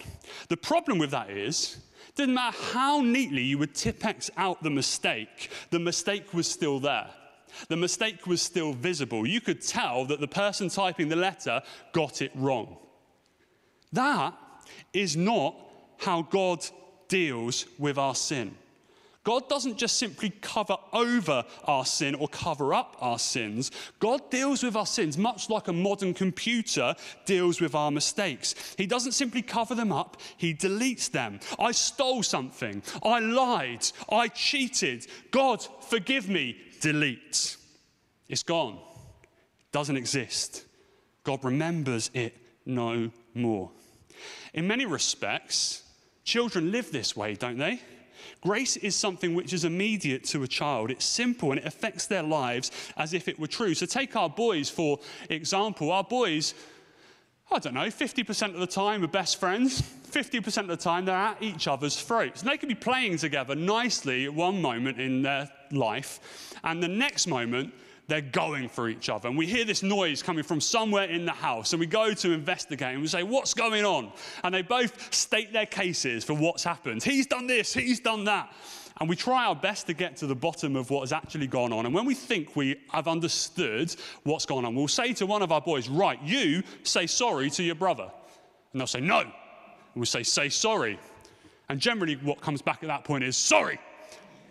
The 0.49 0.57
problem 0.57 0.99
with 0.99 1.11
that 1.11 1.31
is 1.31 1.79
didn't 2.15 2.35
matter 2.35 2.57
how 2.73 3.01
neatly 3.01 3.43
you 3.43 3.59
would 3.59 3.75
Tipp-Ex 3.75 4.31
out 4.37 4.63
the 4.63 4.71
mistake, 4.71 5.51
the 5.71 5.79
mistake 5.79 6.33
was 6.33 6.47
still 6.47 6.81
there. 6.81 7.09
The 7.69 7.77
mistake 7.77 8.27
was 8.27 8.43
still 8.43 8.73
visible. 8.73 9.27
You 9.27 9.41
could 9.41 9.63
tell 9.63 10.05
that 10.07 10.21
the 10.21 10.29
person 10.29 10.69
typing 10.69 11.09
the 11.09 11.17
letter 11.17 11.63
got 11.93 12.21
it 12.21 12.33
wrong. 12.35 12.77
That 13.93 14.35
is 14.93 15.17
not 15.17 15.55
how 15.99 16.23
God 16.23 16.67
deals 17.09 17.67
with 17.79 17.97
our 17.97 18.15
sin. 18.15 18.57
God 19.25 19.49
doesn't 19.49 19.79
just 19.79 19.97
simply 19.97 20.31
cover 20.43 20.77
over 20.93 21.45
our 21.65 21.87
sin 21.87 22.15
or 22.15 22.29
cover 22.29 22.75
up 22.75 22.97
our 23.01 23.19
sins. 23.19 23.71
God 23.99 24.31
deals 24.31 24.63
with 24.63 24.77
our 24.77 24.87
sins 24.87 25.17
much 25.17 25.49
like 25.49 25.67
a 25.69 25.73
modern 25.73 26.13
computer 26.13 26.95
deals 27.25 27.61
with 27.61 27.75
our 27.75 27.91
mistakes. 27.91 28.55
He 28.77 28.87
doesn't 28.87 29.13
simply 29.13 29.41
cover 29.41 29.75
them 29.75 29.93
up, 29.93 30.19
He 30.37 30.55
deletes 30.55 31.11
them. 31.11 31.41
I 31.59 31.73
stole 31.73 32.23
something. 32.23 32.83
I 33.03 33.19
lied. 33.19 33.87
I 34.13 34.29
cheated. 34.29 35.07
God, 35.31 35.67
forgive 35.89 36.29
me. 36.29 36.59
Delete. 36.81 37.57
It's 38.29 38.43
gone. 38.43 38.79
It 39.23 39.73
doesn't 39.73 39.97
exist. 39.97 40.65
God 41.23 41.43
remembers 41.45 42.11
it 42.13 42.37
no 42.67 43.11
more. 43.35 43.71
In 44.53 44.67
many 44.67 44.85
respects, 44.85 45.83
children 46.25 46.71
live 46.71 46.93
this 46.93 47.17
way, 47.17 47.35
don't 47.35 47.59
they? 47.59 47.81
Grace 48.41 48.77
is 48.77 48.95
something 48.97 49.35
which 49.35 49.53
is 49.53 49.65
immediate 49.65 50.25
to 50.25 50.43
a 50.43 50.49
child. 50.49 50.91
It's 50.91 51.05
simple 51.05 51.51
and 51.51 51.61
it 51.61 51.67
affects 51.67 52.07
their 52.07 52.23
lives 52.23 52.71
as 52.97 53.15
if 53.15 53.29
it 53.29 53.39
were 53.39 53.47
true. 53.47 53.75
So, 53.75 53.87
take 53.87 54.17
our 54.17 54.29
boys, 54.29 54.71
for 54.71 55.01
example. 55.31 55.91
Our 55.93 56.05
boys, 56.05 56.55
I 57.51 57.59
don't 57.59 57.75
know, 57.75 57.87
50% 57.87 58.55
of 58.55 58.61
the 58.61 58.67
time 58.67 59.05
are 59.05 59.09
best 59.09 59.39
friends, 59.39 59.83
50% 60.11 60.59
of 60.59 60.69
the 60.69 60.77
time 60.77 61.05
they're 61.05 61.15
at 61.15 61.43
each 61.43 61.67
other's 61.69 62.01
throats. 62.01 62.43
And 62.43 62.51
they 62.51 62.57
can 62.57 62.69
be 62.69 62.75
playing 62.75 63.19
together 63.19 63.55
nicely 63.55 64.25
at 64.27 64.35
one 64.35 64.63
moment 64.63 65.01
in 65.01 65.23
their 65.23 65.51
life, 65.71 66.55
and 66.63 66.83
the 66.83 66.89
next 66.89 67.27
moment, 67.27 67.73
they're 68.07 68.21
going 68.21 68.69
for 68.69 68.89
each 68.89 69.09
other. 69.09 69.29
And 69.29 69.39
we 69.39 69.47
hear 69.47 69.65
this 69.65 69.83
noise 69.83 70.23
coming 70.23 70.45
from 70.45 70.61
somewhere 70.61 71.05
in 71.05 71.25
the 71.25 71.33
house, 71.33 71.73
and 71.73 71.81
we 71.81 71.87
go 71.87 72.13
to 72.13 72.33
investigate 72.33 72.93
and 72.93 73.01
we 73.01 73.09
say, 73.09 73.23
What's 73.23 73.55
going 73.55 73.85
on? 73.85 74.13
And 74.43 74.55
they 74.55 74.63
both 74.63 75.15
state 75.15 75.53
their 75.53 75.67
cases 75.67 76.25
for 76.25 76.35
what's 76.35 76.65
happened. 76.65 77.03
He's 77.03 77.27
done 77.27 77.47
this, 77.47 77.73
he's 77.73 78.01
done 78.01 78.25
that. 78.25 78.53
And 79.01 79.09
we 79.09 79.17
try 79.17 79.47
our 79.47 79.57
best 79.57 79.89
to 79.89 79.95
get 79.95 80.17
to 80.19 80.27
the 80.27 80.37
bottom 80.37 80.77
of 80.77 80.89
what 80.91 81.01
has 81.01 81.13
actually 81.13 81.49
gone 81.49 81.73
on. 81.73 81.85
And 81.85 81.93
when 81.93 82.05
we 82.05 82.15
think 82.15 82.55
we 82.55 82.81
have 82.91 83.09
understood 83.09 83.95
what's 84.23 84.47
gone 84.47 84.65
on, 84.65 84.77
we'll 84.77 84.87
say 84.87 85.13
to 85.15 85.27
one 85.27 85.43
of 85.43 85.51
our 85.51 85.61
boys, 85.61 85.89
Right, 85.89 86.21
you 86.23 86.63
say 86.85 87.07
sorry 87.07 87.51
to 87.51 87.63
your 87.63 87.75
brother. 87.75 88.11
And 88.73 88.81
they'll 88.81 88.87
say, 88.87 89.01
No. 89.01 89.21
And 89.21 89.33
we'll 89.97 90.05
say, 90.05 90.23
Say 90.23 90.49
sorry. 90.49 90.99
And 91.69 91.81
generally, 91.81 92.17
what 92.17 92.41
comes 92.41 92.61
back 92.61 92.83
at 92.83 92.89
that 92.89 93.05
point 93.05 93.25
is, 93.25 93.37
Sorry. 93.37 93.81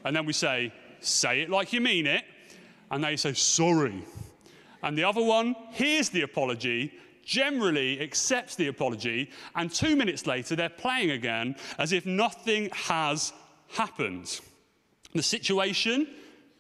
And 0.03 0.15
then 0.15 0.25
we 0.25 0.33
say, 0.33 0.73
Say 0.99 1.41
it 1.41 1.49
like 1.49 1.71
you 1.71 1.79
mean 1.79 2.07
it 2.07 2.23
and 2.91 3.03
they 3.03 3.15
say, 3.15 3.33
sorry. 3.33 4.03
And 4.81 4.97
the 4.97 5.03
other 5.03 5.21
one 5.21 5.55
hears 5.71 6.09
the 6.09 6.21
apology, 6.21 6.93
generally 7.23 8.01
accepts 8.01 8.55
the 8.55 8.67
apology, 8.67 9.31
and 9.55 9.71
two 9.71 9.95
minutes 9.95 10.27
later 10.27 10.55
they're 10.55 10.69
playing 10.69 11.11
again 11.11 11.55
as 11.79 11.93
if 11.93 12.05
nothing 12.05 12.69
has 12.73 13.33
happened. 13.69 14.39
The 15.13 15.23
situation 15.23 16.07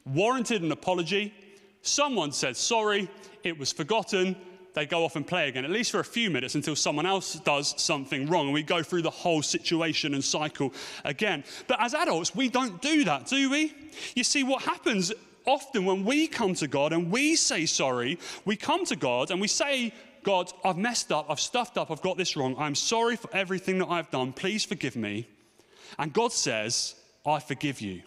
warranted 0.05 0.61
an 0.61 0.71
apology. 0.71 1.33
Someone 1.81 2.31
said 2.31 2.55
sorry, 2.55 3.09
it 3.43 3.57
was 3.57 3.71
forgotten. 3.71 4.35
They 4.73 4.87
go 4.87 5.05
off 5.05 5.15
and 5.15 5.27
play 5.27 5.49
again, 5.49 5.65
at 5.65 5.71
least 5.71 5.91
for 5.91 5.99
a 5.99 6.05
few 6.05 6.31
minutes 6.31 6.55
until 6.55 6.75
someone 6.75 7.05
else 7.05 7.35
does 7.35 7.79
something 7.79 8.25
wrong. 8.27 8.45
And 8.45 8.53
we 8.53 8.63
go 8.63 8.81
through 8.81 9.03
the 9.03 9.09
whole 9.11 9.43
situation 9.43 10.15
and 10.15 10.23
cycle 10.23 10.73
again. 11.05 11.43
But 11.67 11.79
as 11.79 11.93
adults, 11.93 12.33
we 12.35 12.49
don't 12.49 12.81
do 12.81 13.03
that, 13.03 13.27
do 13.27 13.51
we? 13.51 13.73
You 14.15 14.23
see, 14.23 14.43
what 14.43 14.63
happens 14.63 15.13
often 15.45 15.85
when 15.85 16.03
we 16.03 16.27
come 16.27 16.53
to 16.55 16.67
God 16.67 16.93
and 16.93 17.11
we 17.11 17.35
say 17.35 17.65
sorry, 17.65 18.19
we 18.45 18.55
come 18.55 18.85
to 18.85 18.95
God 18.95 19.31
and 19.31 19.39
we 19.41 19.47
say, 19.47 19.93
God, 20.23 20.51
I've 20.63 20.77
messed 20.77 21.11
up, 21.11 21.27
I've 21.29 21.39
stuffed 21.39 21.77
up, 21.77 21.91
I've 21.91 22.01
got 22.01 22.17
this 22.17 22.35
wrong. 22.37 22.55
I'm 22.57 22.75
sorry 22.75 23.15
for 23.15 23.29
everything 23.33 23.79
that 23.79 23.89
I've 23.89 24.09
done. 24.09 24.33
Please 24.33 24.63
forgive 24.63 24.95
me. 24.95 25.27
And 25.99 26.13
God 26.13 26.31
says, 26.31 26.95
I 27.25 27.39
forgive 27.39 27.81
you. 27.81 28.01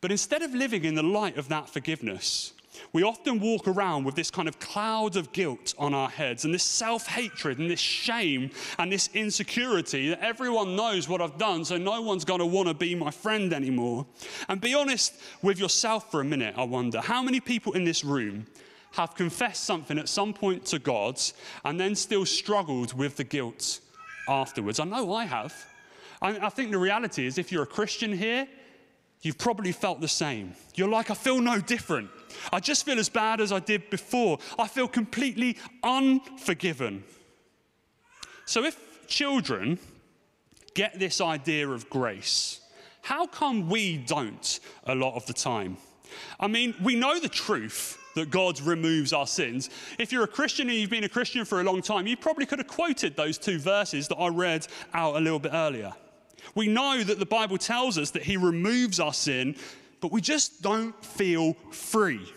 But 0.00 0.10
instead 0.10 0.42
of 0.42 0.54
living 0.54 0.84
in 0.84 0.94
the 0.94 1.02
light 1.02 1.38
of 1.38 1.48
that 1.48 1.70
forgiveness, 1.70 2.52
we 2.92 3.02
often 3.02 3.40
walk 3.40 3.66
around 3.68 4.04
with 4.04 4.14
this 4.14 4.30
kind 4.30 4.48
of 4.48 4.58
cloud 4.58 5.16
of 5.16 5.32
guilt 5.32 5.74
on 5.78 5.94
our 5.94 6.08
heads 6.08 6.44
and 6.44 6.52
this 6.52 6.62
self 6.62 7.06
hatred 7.06 7.58
and 7.58 7.70
this 7.70 7.80
shame 7.80 8.50
and 8.78 8.90
this 8.90 9.08
insecurity 9.14 10.10
that 10.10 10.20
everyone 10.20 10.76
knows 10.76 11.08
what 11.08 11.20
I've 11.20 11.38
done, 11.38 11.64
so 11.64 11.76
no 11.76 12.02
one's 12.02 12.24
going 12.24 12.40
to 12.40 12.46
want 12.46 12.68
to 12.68 12.74
be 12.74 12.94
my 12.94 13.10
friend 13.10 13.52
anymore. 13.52 14.06
And 14.48 14.60
be 14.60 14.74
honest 14.74 15.14
with 15.42 15.58
yourself 15.58 16.10
for 16.10 16.20
a 16.20 16.24
minute, 16.24 16.54
I 16.56 16.64
wonder. 16.64 17.00
How 17.00 17.22
many 17.22 17.40
people 17.40 17.72
in 17.72 17.84
this 17.84 18.04
room 18.04 18.46
have 18.92 19.14
confessed 19.14 19.64
something 19.64 19.98
at 19.98 20.08
some 20.08 20.32
point 20.32 20.64
to 20.66 20.78
God 20.78 21.20
and 21.64 21.78
then 21.78 21.94
still 21.94 22.24
struggled 22.24 22.92
with 22.94 23.16
the 23.16 23.24
guilt 23.24 23.80
afterwards? 24.28 24.80
I 24.80 24.84
know 24.84 25.12
I 25.14 25.24
have. 25.24 25.54
I, 26.22 26.46
I 26.46 26.48
think 26.48 26.70
the 26.70 26.78
reality 26.78 27.26
is 27.26 27.38
if 27.38 27.52
you're 27.52 27.64
a 27.64 27.66
Christian 27.66 28.16
here, 28.16 28.46
you've 29.22 29.38
probably 29.38 29.72
felt 29.72 30.00
the 30.00 30.08
same. 30.08 30.54
You're 30.74 30.88
like, 30.88 31.10
I 31.10 31.14
feel 31.14 31.40
no 31.40 31.58
different. 31.60 32.10
I 32.52 32.60
just 32.60 32.84
feel 32.84 32.98
as 32.98 33.08
bad 33.08 33.40
as 33.40 33.52
I 33.52 33.60
did 33.60 33.90
before. 33.90 34.38
I 34.58 34.68
feel 34.68 34.88
completely 34.88 35.56
unforgiven. 35.82 37.04
So 38.46 38.64
if 38.64 39.06
children 39.06 39.78
get 40.74 40.98
this 40.98 41.20
idea 41.20 41.68
of 41.68 41.88
grace, 41.88 42.60
how 43.02 43.26
come 43.26 43.68
we 43.68 43.98
don't 43.98 44.60
a 44.84 44.94
lot 44.94 45.14
of 45.14 45.26
the 45.26 45.32
time? 45.32 45.76
I 46.38 46.46
mean, 46.46 46.74
we 46.82 46.94
know 46.94 47.18
the 47.18 47.28
truth 47.28 47.98
that 48.14 48.30
God 48.30 48.60
removes 48.60 49.12
our 49.12 49.26
sins. 49.26 49.70
If 49.98 50.12
you're 50.12 50.24
a 50.24 50.28
Christian 50.28 50.68
and 50.68 50.78
you've 50.78 50.90
been 50.90 51.04
a 51.04 51.08
Christian 51.08 51.44
for 51.44 51.60
a 51.60 51.64
long 51.64 51.82
time, 51.82 52.06
you 52.06 52.16
probably 52.16 52.46
could 52.46 52.60
have 52.60 52.68
quoted 52.68 53.16
those 53.16 53.38
two 53.38 53.58
verses 53.58 54.08
that 54.08 54.16
I 54.16 54.28
read 54.28 54.66
out 54.92 55.16
a 55.16 55.20
little 55.20 55.38
bit 55.38 55.52
earlier. 55.52 55.92
We 56.54 56.68
know 56.68 57.02
that 57.02 57.18
the 57.18 57.26
Bible 57.26 57.58
tells 57.58 57.98
us 57.98 58.10
that 58.12 58.22
He 58.22 58.36
removes 58.36 59.00
our 59.00 59.12
sin, 59.12 59.56
but 60.04 60.12
we 60.12 60.20
just 60.20 60.60
don't 60.60 61.02
feel 61.02 61.54
free. 61.70 62.30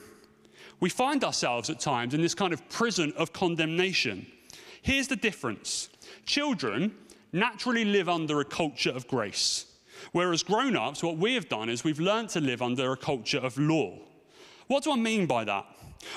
We 0.79 0.87
find 0.87 1.21
ourselves 1.21 1.69
at 1.69 1.81
times 1.81 2.13
in 2.13 2.21
this 2.21 2.33
kind 2.33 2.53
of 2.53 2.69
prison 2.69 3.11
of 3.17 3.33
condemnation. 3.33 4.25
Here's 4.81 5.09
the 5.09 5.17
difference 5.17 5.89
children 6.25 6.95
naturally 7.33 7.83
live 7.83 8.07
under 8.07 8.39
a 8.39 8.45
culture 8.45 8.91
of 8.91 9.05
grace. 9.09 9.65
Whereas 10.13 10.43
grown 10.43 10.77
ups, 10.77 11.03
what 11.03 11.17
we 11.17 11.33
have 11.33 11.49
done 11.49 11.67
is 11.67 11.83
we've 11.83 11.99
learned 11.99 12.29
to 12.29 12.39
live 12.39 12.61
under 12.61 12.93
a 12.93 12.95
culture 12.95 13.39
of 13.39 13.57
law. 13.57 13.99
What 14.67 14.85
do 14.85 14.93
I 14.93 14.95
mean 14.95 15.25
by 15.25 15.43
that? 15.43 15.65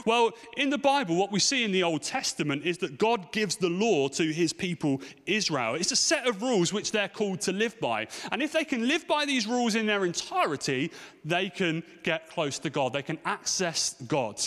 Well, 0.04 0.32
in 0.56 0.70
the 0.70 0.78
Bible, 0.78 1.16
what 1.16 1.32
we 1.32 1.40
see 1.40 1.64
in 1.64 1.72
the 1.72 1.82
Old 1.82 2.02
Testament 2.02 2.64
is 2.64 2.78
that 2.78 2.99
God 2.99 3.32
gives 3.32 3.56
the 3.56 3.68
law 3.68 4.08
to 4.08 4.32
his 4.32 4.52
people 4.52 5.00
Israel. 5.26 5.75
It's 5.75 5.92
a 5.92 5.96
set 5.96 6.26
of 6.26 6.42
rules 6.42 6.72
which 6.72 6.92
they're 6.92 7.08
called 7.08 7.40
to 7.42 7.52
live 7.52 7.78
by. 7.80 8.08
And 8.32 8.42
if 8.42 8.52
they 8.52 8.64
can 8.64 8.87
live 8.87 9.06
by 9.06 9.25
these 9.25 9.46
rules 9.46 9.75
in 9.75 9.87
their 9.87 10.04
entirety, 10.04 10.90
they 11.25 11.50
can 11.50 11.82
get 12.02 12.28
close 12.30 12.58
to 12.60 12.70
God. 12.70 12.92
They 12.92 13.02
can 13.02 13.18
access 13.25 13.94
God. 14.06 14.40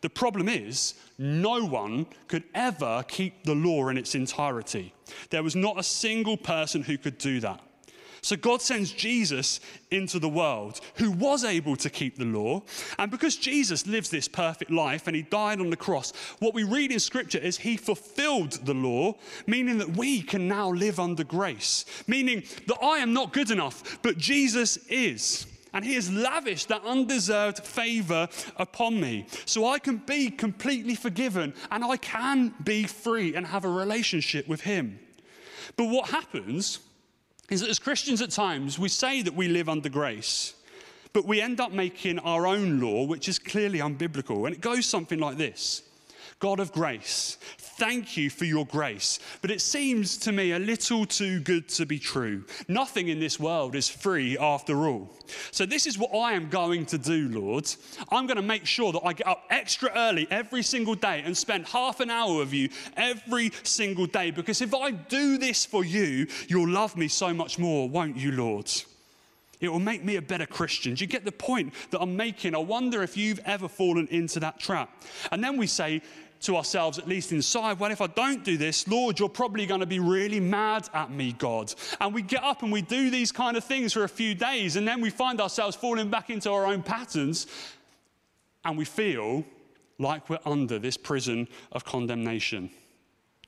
The 0.00 0.10
problem 0.10 0.48
is, 0.48 0.94
no 1.18 1.64
one 1.64 2.06
could 2.28 2.44
ever 2.54 3.04
keep 3.08 3.44
the 3.44 3.54
law 3.54 3.88
in 3.88 3.98
its 3.98 4.14
entirety. 4.14 4.94
There 5.30 5.42
was 5.42 5.56
not 5.56 5.78
a 5.78 5.82
single 5.82 6.36
person 6.36 6.82
who 6.82 6.96
could 6.96 7.18
do 7.18 7.40
that. 7.40 7.60
So 8.22 8.36
God 8.36 8.60
sends 8.62 8.90
Jesus 8.92 9.60
into 9.90 10.18
the 10.18 10.28
world 10.28 10.80
who 10.96 11.10
was 11.10 11.44
able 11.44 11.76
to 11.76 11.90
keep 11.90 12.16
the 12.16 12.24
law. 12.24 12.62
And 12.98 13.10
because 13.10 13.36
Jesus 13.36 13.86
lives 13.86 14.10
this 14.10 14.28
perfect 14.28 14.70
life 14.70 15.06
and 15.06 15.16
he 15.16 15.22
died 15.22 15.60
on 15.60 15.70
the 15.70 15.76
cross, 15.76 16.12
what 16.38 16.54
we 16.54 16.64
read 16.64 16.92
in 16.92 17.00
scripture 17.00 17.38
is 17.38 17.58
he 17.58 17.76
fulfilled 17.76 18.52
the 18.64 18.74
law, 18.74 19.14
meaning 19.46 19.78
that 19.78 19.96
we 19.96 20.22
can 20.22 20.48
now 20.48 20.70
live 20.70 20.98
under 21.00 21.24
grace, 21.24 21.84
meaning 22.06 22.42
that 22.66 22.78
I 22.82 22.98
am 22.98 23.12
not 23.12 23.32
good 23.32 23.50
enough, 23.50 23.98
but 24.02 24.18
Jesus 24.18 24.76
is. 24.88 25.46
And 25.72 25.84
he 25.84 25.94
has 25.94 26.10
lavished 26.10 26.68
that 26.68 26.84
undeserved 26.84 27.64
favor 27.64 28.28
upon 28.56 29.00
me. 29.00 29.26
So 29.44 29.66
I 29.66 29.78
can 29.78 29.98
be 29.98 30.30
completely 30.30 30.94
forgiven 30.94 31.54
and 31.70 31.84
I 31.84 31.98
can 31.98 32.54
be 32.64 32.84
free 32.84 33.34
and 33.34 33.46
have 33.46 33.64
a 33.64 33.70
relationship 33.70 34.48
with 34.48 34.62
him. 34.62 34.98
But 35.76 35.84
what 35.84 36.08
happens 36.08 36.80
is 37.50 37.60
that 37.60 37.70
as 37.70 37.78
Christians 37.78 38.20
at 38.20 38.30
times, 38.30 38.78
we 38.78 38.88
say 38.88 39.22
that 39.22 39.34
we 39.34 39.48
live 39.48 39.68
under 39.68 39.88
grace, 39.88 40.54
but 41.12 41.24
we 41.24 41.40
end 41.40 41.60
up 41.60 41.72
making 41.72 42.18
our 42.18 42.46
own 42.46 42.80
law, 42.80 43.04
which 43.04 43.28
is 43.28 43.38
clearly 43.38 43.78
unbiblical. 43.78 44.46
And 44.46 44.54
it 44.54 44.60
goes 44.60 44.86
something 44.86 45.18
like 45.18 45.38
this 45.38 45.82
God 46.40 46.60
of 46.60 46.70
grace, 46.70 47.36
thank 47.58 48.16
you 48.16 48.30
for 48.30 48.44
your 48.44 48.64
grace. 48.64 49.18
But 49.40 49.50
it 49.50 49.60
seems 49.60 50.16
to 50.18 50.30
me 50.30 50.52
a 50.52 50.58
little 50.58 51.04
too 51.04 51.40
good 51.40 51.68
to 51.70 51.84
be 51.84 51.98
true. 51.98 52.44
Nothing 52.68 53.08
in 53.08 53.18
this 53.18 53.40
world 53.40 53.74
is 53.74 53.88
free 53.88 54.38
after 54.38 54.86
all. 54.86 55.10
So, 55.50 55.66
this 55.66 55.86
is 55.86 55.98
what 55.98 56.14
I 56.14 56.32
am 56.32 56.48
going 56.48 56.86
to 56.86 56.98
do, 56.98 57.28
Lord. 57.28 57.68
I'm 58.10 58.26
going 58.26 58.36
to 58.36 58.42
make 58.42 58.66
sure 58.66 58.92
that 58.92 59.02
I 59.04 59.12
get 59.14 59.26
up 59.26 59.44
extra 59.50 59.90
early 59.96 60.28
every 60.30 60.62
single 60.62 60.94
day 60.94 61.22
and 61.24 61.36
spend 61.36 61.66
half 61.66 61.98
an 61.98 62.08
hour 62.08 62.38
with 62.38 62.52
you 62.52 62.68
every 62.96 63.50
single 63.64 64.06
day. 64.06 64.30
Because 64.30 64.62
if 64.62 64.74
I 64.74 64.92
do 64.92 65.38
this 65.38 65.66
for 65.66 65.84
you, 65.84 66.28
you'll 66.48 66.68
love 66.68 66.96
me 66.96 67.08
so 67.08 67.34
much 67.34 67.58
more, 67.58 67.88
won't 67.88 68.16
you, 68.16 68.32
Lord? 68.32 68.70
It 69.60 69.68
will 69.68 69.80
make 69.80 70.04
me 70.04 70.16
a 70.16 70.22
better 70.22 70.46
Christian. 70.46 70.94
Do 70.94 71.02
you 71.02 71.08
get 71.08 71.24
the 71.24 71.32
point 71.32 71.74
that 71.90 72.00
I'm 72.00 72.16
making? 72.16 72.54
I 72.54 72.58
wonder 72.58 73.02
if 73.02 73.16
you've 73.16 73.40
ever 73.44 73.68
fallen 73.68 74.06
into 74.08 74.38
that 74.40 74.60
trap. 74.60 75.02
And 75.32 75.42
then 75.42 75.56
we 75.56 75.66
say, 75.66 76.00
to 76.40 76.56
ourselves, 76.56 76.98
at 76.98 77.08
least 77.08 77.32
inside, 77.32 77.80
well, 77.80 77.90
if 77.90 78.00
I 78.00 78.06
don't 78.06 78.44
do 78.44 78.56
this, 78.56 78.86
Lord, 78.86 79.18
you're 79.18 79.28
probably 79.28 79.66
going 79.66 79.80
to 79.80 79.86
be 79.86 79.98
really 79.98 80.40
mad 80.40 80.88
at 80.94 81.10
me, 81.10 81.32
God. 81.32 81.74
And 82.00 82.14
we 82.14 82.22
get 82.22 82.42
up 82.44 82.62
and 82.62 82.70
we 82.70 82.82
do 82.82 83.10
these 83.10 83.32
kind 83.32 83.56
of 83.56 83.64
things 83.64 83.92
for 83.92 84.04
a 84.04 84.08
few 84.08 84.34
days, 84.34 84.76
and 84.76 84.86
then 84.86 85.00
we 85.00 85.10
find 85.10 85.40
ourselves 85.40 85.76
falling 85.76 86.10
back 86.10 86.30
into 86.30 86.50
our 86.50 86.66
own 86.66 86.82
patterns, 86.82 87.46
and 88.64 88.78
we 88.78 88.84
feel 88.84 89.44
like 89.98 90.30
we're 90.30 90.38
under 90.46 90.78
this 90.78 90.96
prison 90.96 91.48
of 91.72 91.84
condemnation. 91.84 92.70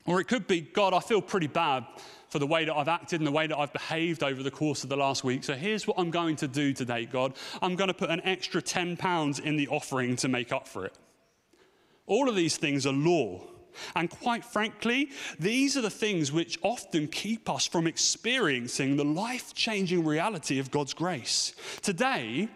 Or 0.06 0.20
it 0.20 0.24
could 0.24 0.46
be, 0.46 0.60
God, 0.60 0.94
I 0.94 1.00
feel 1.00 1.22
pretty 1.22 1.46
bad 1.46 1.86
for 2.28 2.38
the 2.38 2.46
way 2.46 2.64
that 2.64 2.74
I've 2.74 2.88
acted 2.88 3.20
and 3.20 3.26
the 3.26 3.32
way 3.32 3.46
that 3.46 3.58
I've 3.58 3.72
behaved 3.72 4.22
over 4.22 4.42
the 4.42 4.50
course 4.50 4.82
of 4.82 4.88
the 4.88 4.96
last 4.96 5.24
week. 5.24 5.44
So 5.44 5.54
here's 5.54 5.86
what 5.86 5.98
I'm 5.98 6.10
going 6.10 6.36
to 6.36 6.48
do 6.48 6.72
today, 6.72 7.04
God. 7.04 7.34
I'm 7.60 7.76
going 7.76 7.88
to 7.88 7.94
put 7.94 8.10
an 8.10 8.20
extra 8.24 8.62
£10 8.62 9.40
in 9.40 9.56
the 9.56 9.68
offering 9.68 10.16
to 10.16 10.28
make 10.28 10.52
up 10.52 10.66
for 10.66 10.86
it. 10.86 10.94
All 12.10 12.28
of 12.28 12.34
these 12.34 12.56
things 12.56 12.86
are 12.86 12.92
law. 12.92 13.40
And 13.94 14.10
quite 14.10 14.44
frankly, 14.44 15.10
these 15.38 15.76
are 15.76 15.80
the 15.80 15.88
things 15.88 16.32
which 16.32 16.58
often 16.60 17.06
keep 17.06 17.48
us 17.48 17.66
from 17.66 17.86
experiencing 17.86 18.96
the 18.96 19.04
life 19.04 19.54
changing 19.54 20.04
reality 20.04 20.58
of 20.58 20.72
God's 20.72 20.92
grace. 20.92 21.54
Today, 21.82 22.48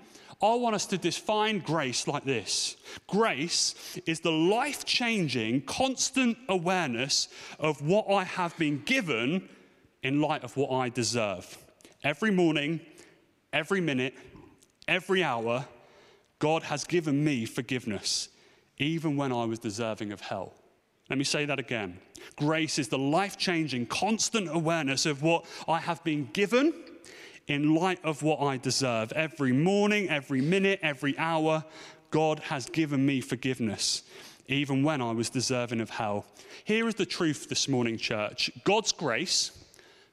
I 0.43 0.55
want 0.57 0.75
us 0.75 0.87
to 0.87 0.99
define 0.99 1.61
grace 1.61 2.09
like 2.09 2.25
this 2.25 2.77
Grace 3.07 3.77
is 4.07 4.19
the 4.19 4.33
life 4.33 4.85
changing, 4.85 5.62
constant 5.62 6.37
awareness 6.49 7.29
of 7.61 7.81
what 7.81 8.11
I 8.11 8.25
have 8.25 8.59
been 8.59 8.83
given 8.83 9.49
in 10.03 10.21
light 10.21 10.43
of 10.43 10.57
what 10.57 10.73
I 10.73 10.88
deserve. 10.88 11.57
Every 12.03 12.33
morning, 12.33 12.81
every 13.53 13.81
minute, 13.81 14.14
every 14.88 15.23
hour, 15.23 15.64
God 16.40 16.64
has 16.64 16.83
given 16.83 17.23
me 17.23 17.47
forgiveness 17.47 18.31
even 18.79 19.17
when 19.17 19.33
I 19.33 19.45
was 19.45 19.59
deserving 19.59 20.13
of 20.13 20.21
hell. 20.21 20.53
Let 21.11 21.19
me 21.19 21.25
say 21.25 21.45
that 21.45 21.59
again. 21.59 21.99
Grace 22.37 22.79
is 22.79 22.89
the 22.89 22.99
life 22.99 23.37
changing, 23.37 23.87
constant 23.87 24.49
awareness 24.51 25.07
of 25.07 25.23
what 25.23 25.45
I 25.69 25.79
have 25.79 26.03
been 26.03 26.29
given 26.33 26.73
in 27.47 27.75
light 27.75 28.01
of 28.05 28.23
what 28.23 28.41
I 28.41 28.57
deserve. 28.57 29.13
Every 29.13 29.53
morning, 29.53 30.09
every 30.09 30.41
minute, 30.41 30.81
every 30.83 31.17
hour, 31.19 31.65
God 32.11 32.41
has 32.41 32.67
given 32.67 33.05
me 33.05 33.21
forgiveness, 33.21 34.03
even 34.49 34.83
when 34.83 35.03
I 35.03 35.13
was 35.13 35.29
deserving 35.29 35.81
of 35.81 35.91
hell. 35.91 36.25
Here 36.65 36.89
is 36.89 36.95
the 36.95 37.07
truth 37.07 37.49
this 37.49 37.69
morning, 37.69 37.99
church 37.99 38.51
God's 38.65 38.93
grace 38.93 39.51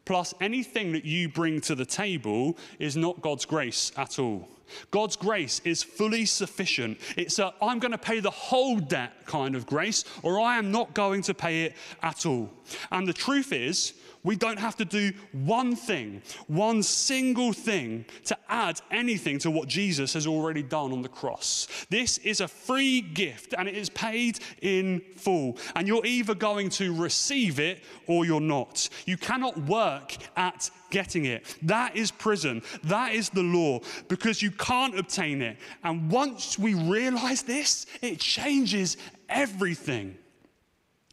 plus 0.06 0.34
anything 0.42 0.92
that 0.94 1.06
you 1.06 1.30
bring 1.30 1.62
to 1.62 1.76
the 1.76 1.86
table 1.86 2.58
is 2.80 2.98
not 2.98 3.22
God's 3.22 3.46
grace 3.46 3.92
at 3.98 4.20
all. 4.20 4.48
God's 4.92 5.16
grace 5.16 5.62
is 5.64 5.84
fully 5.84 6.26
sufficient. 6.26 7.00
It's 7.18 7.40
a 7.40 7.54
I'm 7.62 7.80
going 7.80 7.92
to 7.92 7.98
pay 7.98 8.20
the 8.20 8.30
whole 8.30 8.80
debt 8.80 9.26
kind 9.26 9.56
of 9.56 9.66
grace, 9.66 10.06
or 10.24 10.40
I 10.40 10.58
am 10.58 10.72
not 10.72 10.94
going 10.94 11.22
to 11.24 11.34
pay 11.34 11.64
it 11.64 11.76
at 12.02 12.26
all. 12.26 12.50
And 12.92 13.08
the 13.08 13.14
truth 13.14 13.52
is, 13.54 13.94
we 14.24 14.36
don't 14.36 14.60
have 14.60 14.76
to 14.78 14.86
do 14.86 15.12
one 15.32 15.76
thing, 15.76 16.22
one 16.48 16.84
single 16.84 17.54
thing 17.54 18.06
to 18.26 18.38
add 18.50 18.80
anything 18.92 19.40
to 19.40 19.52
what 19.52 19.68
Jesus 19.68 20.14
has 20.14 20.28
already 20.28 20.62
done 20.64 20.92
on 20.92 21.02
the 21.02 21.10
cross. 21.10 21.68
This 21.90 22.18
is 22.20 22.42
a 22.42 22.48
free 22.48 23.02
gift 23.02 23.54
and 23.58 23.68
it 23.68 23.76
is 23.76 23.90
paid 23.90 24.40
in 24.62 25.02
full. 25.16 25.58
And 25.76 25.88
you're 25.88 26.06
either 26.06 26.36
going 26.36 26.70
to 26.72 26.96
receive 26.96 27.60
it 27.60 27.84
or 28.08 28.26
you're 28.26 28.40
not. 28.40 28.90
You 29.06 29.18
cannot 29.18 29.58
work 29.58 30.16
at 30.36 30.70
getting 30.92 31.26
it. 31.26 31.58
That 31.64 31.96
is 31.96 32.12
prison. 32.12 32.62
That 32.84 33.14
is 33.14 33.30
the 33.30 33.44
law 33.44 33.80
because 34.08 34.42
you 34.42 34.52
can't 34.52 35.00
obtain 35.00 35.42
it. 35.42 35.58
And 35.84 36.12
once 36.12 36.60
we 36.60 36.74
realize 36.76 37.42
this, 37.44 37.88
it 38.02 38.20
changes 38.20 38.98
everything. 39.30 40.18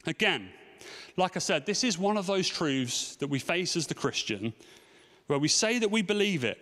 Again, 0.06 0.50
like 1.18 1.36
I 1.36 1.40
said, 1.40 1.66
this 1.66 1.84
is 1.84 1.98
one 1.98 2.16
of 2.16 2.26
those 2.26 2.48
truths 2.48 3.16
that 3.16 3.28
we 3.28 3.38
face 3.38 3.76
as 3.76 3.86
the 3.86 3.94
Christian 3.94 4.52
where 5.26 5.38
we 5.38 5.48
say 5.48 5.78
that 5.78 5.90
we 5.90 6.00
believe 6.00 6.44
it. 6.44 6.58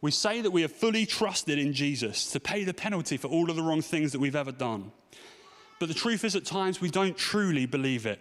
We 0.00 0.12
say 0.12 0.40
that 0.40 0.50
we 0.50 0.62
have 0.62 0.72
fully 0.72 1.04
trusted 1.04 1.58
in 1.58 1.72
Jesus 1.72 2.30
to 2.30 2.40
pay 2.40 2.62
the 2.62 2.72
penalty 2.72 3.16
for 3.16 3.26
all 3.26 3.50
of 3.50 3.56
the 3.56 3.62
wrong 3.62 3.82
things 3.82 4.12
that 4.12 4.20
we've 4.20 4.36
ever 4.36 4.52
done. 4.52 4.92
But 5.80 5.88
the 5.88 5.94
truth 5.94 6.24
is, 6.24 6.36
at 6.36 6.44
times, 6.44 6.80
we 6.80 6.90
don't 6.90 7.16
truly 7.16 7.66
believe 7.66 8.06
it. 8.06 8.20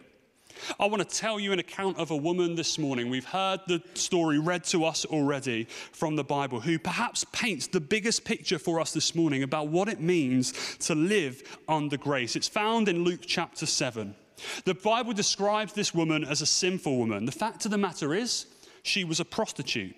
I 0.80 0.88
want 0.88 1.08
to 1.08 1.18
tell 1.18 1.40
you 1.40 1.54
an 1.54 1.60
account 1.60 1.98
of 2.00 2.10
a 2.10 2.16
woman 2.16 2.56
this 2.56 2.80
morning. 2.80 3.10
We've 3.10 3.26
heard 3.26 3.60
the 3.68 3.82
story 3.94 4.40
read 4.40 4.64
to 4.66 4.86
us 4.86 5.06
already 5.06 5.66
from 5.66 6.16
the 6.16 6.24
Bible, 6.24 6.60
who 6.60 6.80
perhaps 6.80 7.24
paints 7.32 7.68
the 7.68 7.80
biggest 7.80 8.26
picture 8.26 8.58
for 8.58 8.80
us 8.80 8.92
this 8.92 9.14
morning 9.14 9.44
about 9.44 9.68
what 9.68 9.88
it 9.88 10.02
means 10.02 10.78
to 10.80 10.96
live 10.96 11.44
under 11.68 11.98
grace. 11.98 12.36
It's 12.36 12.48
found 12.48 12.90
in 12.90 13.04
Luke 13.04 13.22
chapter 13.26 13.68
7. 13.68 14.16
The 14.66 14.74
Bible 14.76 15.14
describes 15.14 15.74
this 15.74 15.94
woman 15.94 16.24
as 16.24 16.42
a 16.42 16.46
sinful 16.46 16.98
woman. 16.98 17.26
The 17.26 17.32
fact 17.32 17.66
of 17.66 17.72
the 17.72 17.78
matter 17.78 18.14
is, 18.14 18.46
she 18.84 19.04
was 19.04 19.20
a 19.20 19.26
prostitute. 19.26 19.96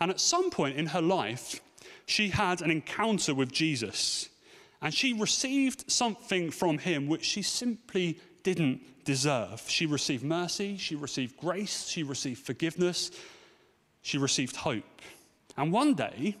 And 0.00 0.10
at 0.10 0.20
some 0.20 0.50
point 0.50 0.76
in 0.76 0.86
her 0.86 1.02
life, 1.02 1.60
she 2.06 2.28
had 2.28 2.62
an 2.62 2.70
encounter 2.70 3.34
with 3.34 3.52
Jesus. 3.52 4.28
And 4.80 4.92
she 4.92 5.12
received 5.12 5.90
something 5.90 6.50
from 6.50 6.78
him 6.78 7.08
which 7.08 7.24
she 7.24 7.42
simply 7.42 8.18
didn't 8.42 9.04
deserve. 9.04 9.62
She 9.66 9.86
received 9.86 10.22
mercy, 10.22 10.76
she 10.76 10.94
received 10.94 11.36
grace, 11.36 11.88
she 11.88 12.02
received 12.02 12.44
forgiveness, 12.44 13.10
she 14.02 14.18
received 14.18 14.56
hope. 14.56 14.84
And 15.56 15.72
one 15.72 15.94
day, 15.94 16.36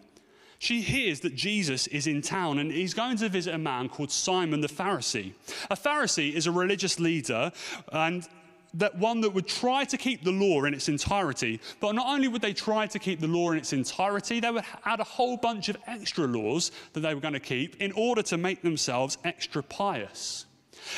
she 0.64 0.80
hears 0.80 1.20
that 1.20 1.34
Jesus 1.34 1.86
is 1.88 2.06
in 2.06 2.22
town 2.22 2.58
and 2.58 2.72
he's 2.72 2.94
going 2.94 3.16
to 3.18 3.28
visit 3.28 3.54
a 3.54 3.58
man 3.58 3.88
called 3.88 4.10
Simon 4.10 4.60
the 4.60 4.68
Pharisee. 4.68 5.32
A 5.70 5.76
Pharisee 5.76 6.32
is 6.32 6.46
a 6.46 6.52
religious 6.52 6.98
leader 6.98 7.52
and 7.92 8.26
that 8.74 8.96
one 8.98 9.20
that 9.20 9.30
would 9.30 9.46
try 9.46 9.84
to 9.84 9.96
keep 9.96 10.24
the 10.24 10.32
law 10.32 10.64
in 10.64 10.74
its 10.74 10.88
entirety. 10.88 11.60
But 11.80 11.92
not 11.92 12.06
only 12.06 12.28
would 12.28 12.42
they 12.42 12.52
try 12.52 12.86
to 12.88 12.98
keep 12.98 13.20
the 13.20 13.28
law 13.28 13.52
in 13.52 13.58
its 13.58 13.72
entirety, 13.72 14.40
they 14.40 14.50
would 14.50 14.64
add 14.84 15.00
a 15.00 15.04
whole 15.04 15.36
bunch 15.36 15.68
of 15.68 15.76
extra 15.86 16.26
laws 16.26 16.72
that 16.92 17.00
they 17.00 17.14
were 17.14 17.20
going 17.20 17.34
to 17.34 17.40
keep 17.40 17.76
in 17.80 17.92
order 17.92 18.22
to 18.22 18.36
make 18.36 18.62
themselves 18.62 19.18
extra 19.22 19.62
pious. 19.62 20.46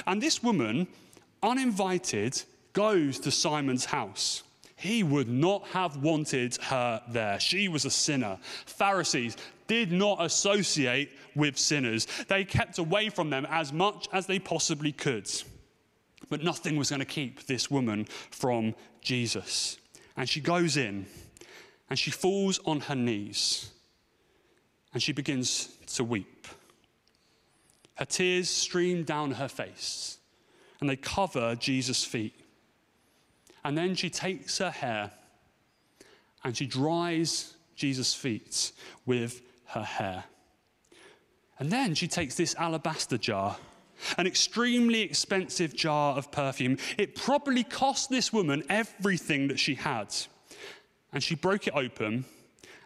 And 0.06 0.22
this 0.22 0.42
woman, 0.42 0.86
uninvited, 1.42 2.42
goes 2.72 3.18
to 3.20 3.30
Simon's 3.30 3.84
house. 3.84 4.42
He 4.76 5.02
would 5.02 5.28
not 5.28 5.66
have 5.68 5.96
wanted 5.96 6.56
her 6.56 7.02
there. 7.08 7.40
She 7.40 7.68
was 7.68 7.86
a 7.86 7.90
sinner. 7.90 8.38
Pharisees 8.66 9.36
did 9.66 9.92
not 9.92 10.24
associate 10.24 11.10
with 11.34 11.58
sinners, 11.58 12.06
they 12.28 12.44
kept 12.44 12.78
away 12.78 13.08
from 13.08 13.30
them 13.30 13.46
as 13.50 13.72
much 13.72 14.08
as 14.12 14.26
they 14.26 14.38
possibly 14.38 14.92
could. 14.92 15.30
But 16.28 16.42
nothing 16.42 16.76
was 16.76 16.90
going 16.90 17.00
to 17.00 17.06
keep 17.06 17.46
this 17.46 17.70
woman 17.70 18.06
from 18.30 18.74
Jesus. 19.00 19.78
And 20.16 20.28
she 20.28 20.40
goes 20.40 20.76
in 20.76 21.06
and 21.88 21.98
she 21.98 22.10
falls 22.10 22.58
on 22.64 22.80
her 22.80 22.94
knees 22.94 23.70
and 24.92 25.02
she 25.02 25.12
begins 25.12 25.76
to 25.94 26.04
weep. 26.04 26.48
Her 27.94 28.04
tears 28.04 28.50
stream 28.50 29.04
down 29.04 29.32
her 29.32 29.48
face 29.48 30.18
and 30.80 30.88
they 30.88 30.96
cover 30.96 31.54
Jesus' 31.54 32.04
feet. 32.04 32.34
And 33.64 33.76
then 33.76 33.94
she 33.94 34.10
takes 34.10 34.58
her 34.58 34.70
hair 34.70 35.12
and 36.44 36.56
she 36.56 36.66
dries 36.66 37.54
Jesus' 37.74 38.14
feet 38.14 38.72
with 39.04 39.42
her 39.68 39.84
hair. 39.84 40.24
And 41.58 41.70
then 41.70 41.94
she 41.94 42.08
takes 42.08 42.34
this 42.34 42.54
alabaster 42.56 43.18
jar 43.18 43.56
an 44.18 44.26
extremely 44.26 45.02
expensive 45.02 45.74
jar 45.74 46.16
of 46.16 46.30
perfume. 46.30 46.78
It 46.98 47.14
probably 47.14 47.64
cost 47.64 48.10
this 48.10 48.32
woman 48.32 48.62
everything 48.68 49.48
that 49.48 49.58
she 49.58 49.74
had. 49.74 50.14
And 51.12 51.22
she 51.22 51.34
broke 51.34 51.66
it 51.66 51.74
open 51.74 52.24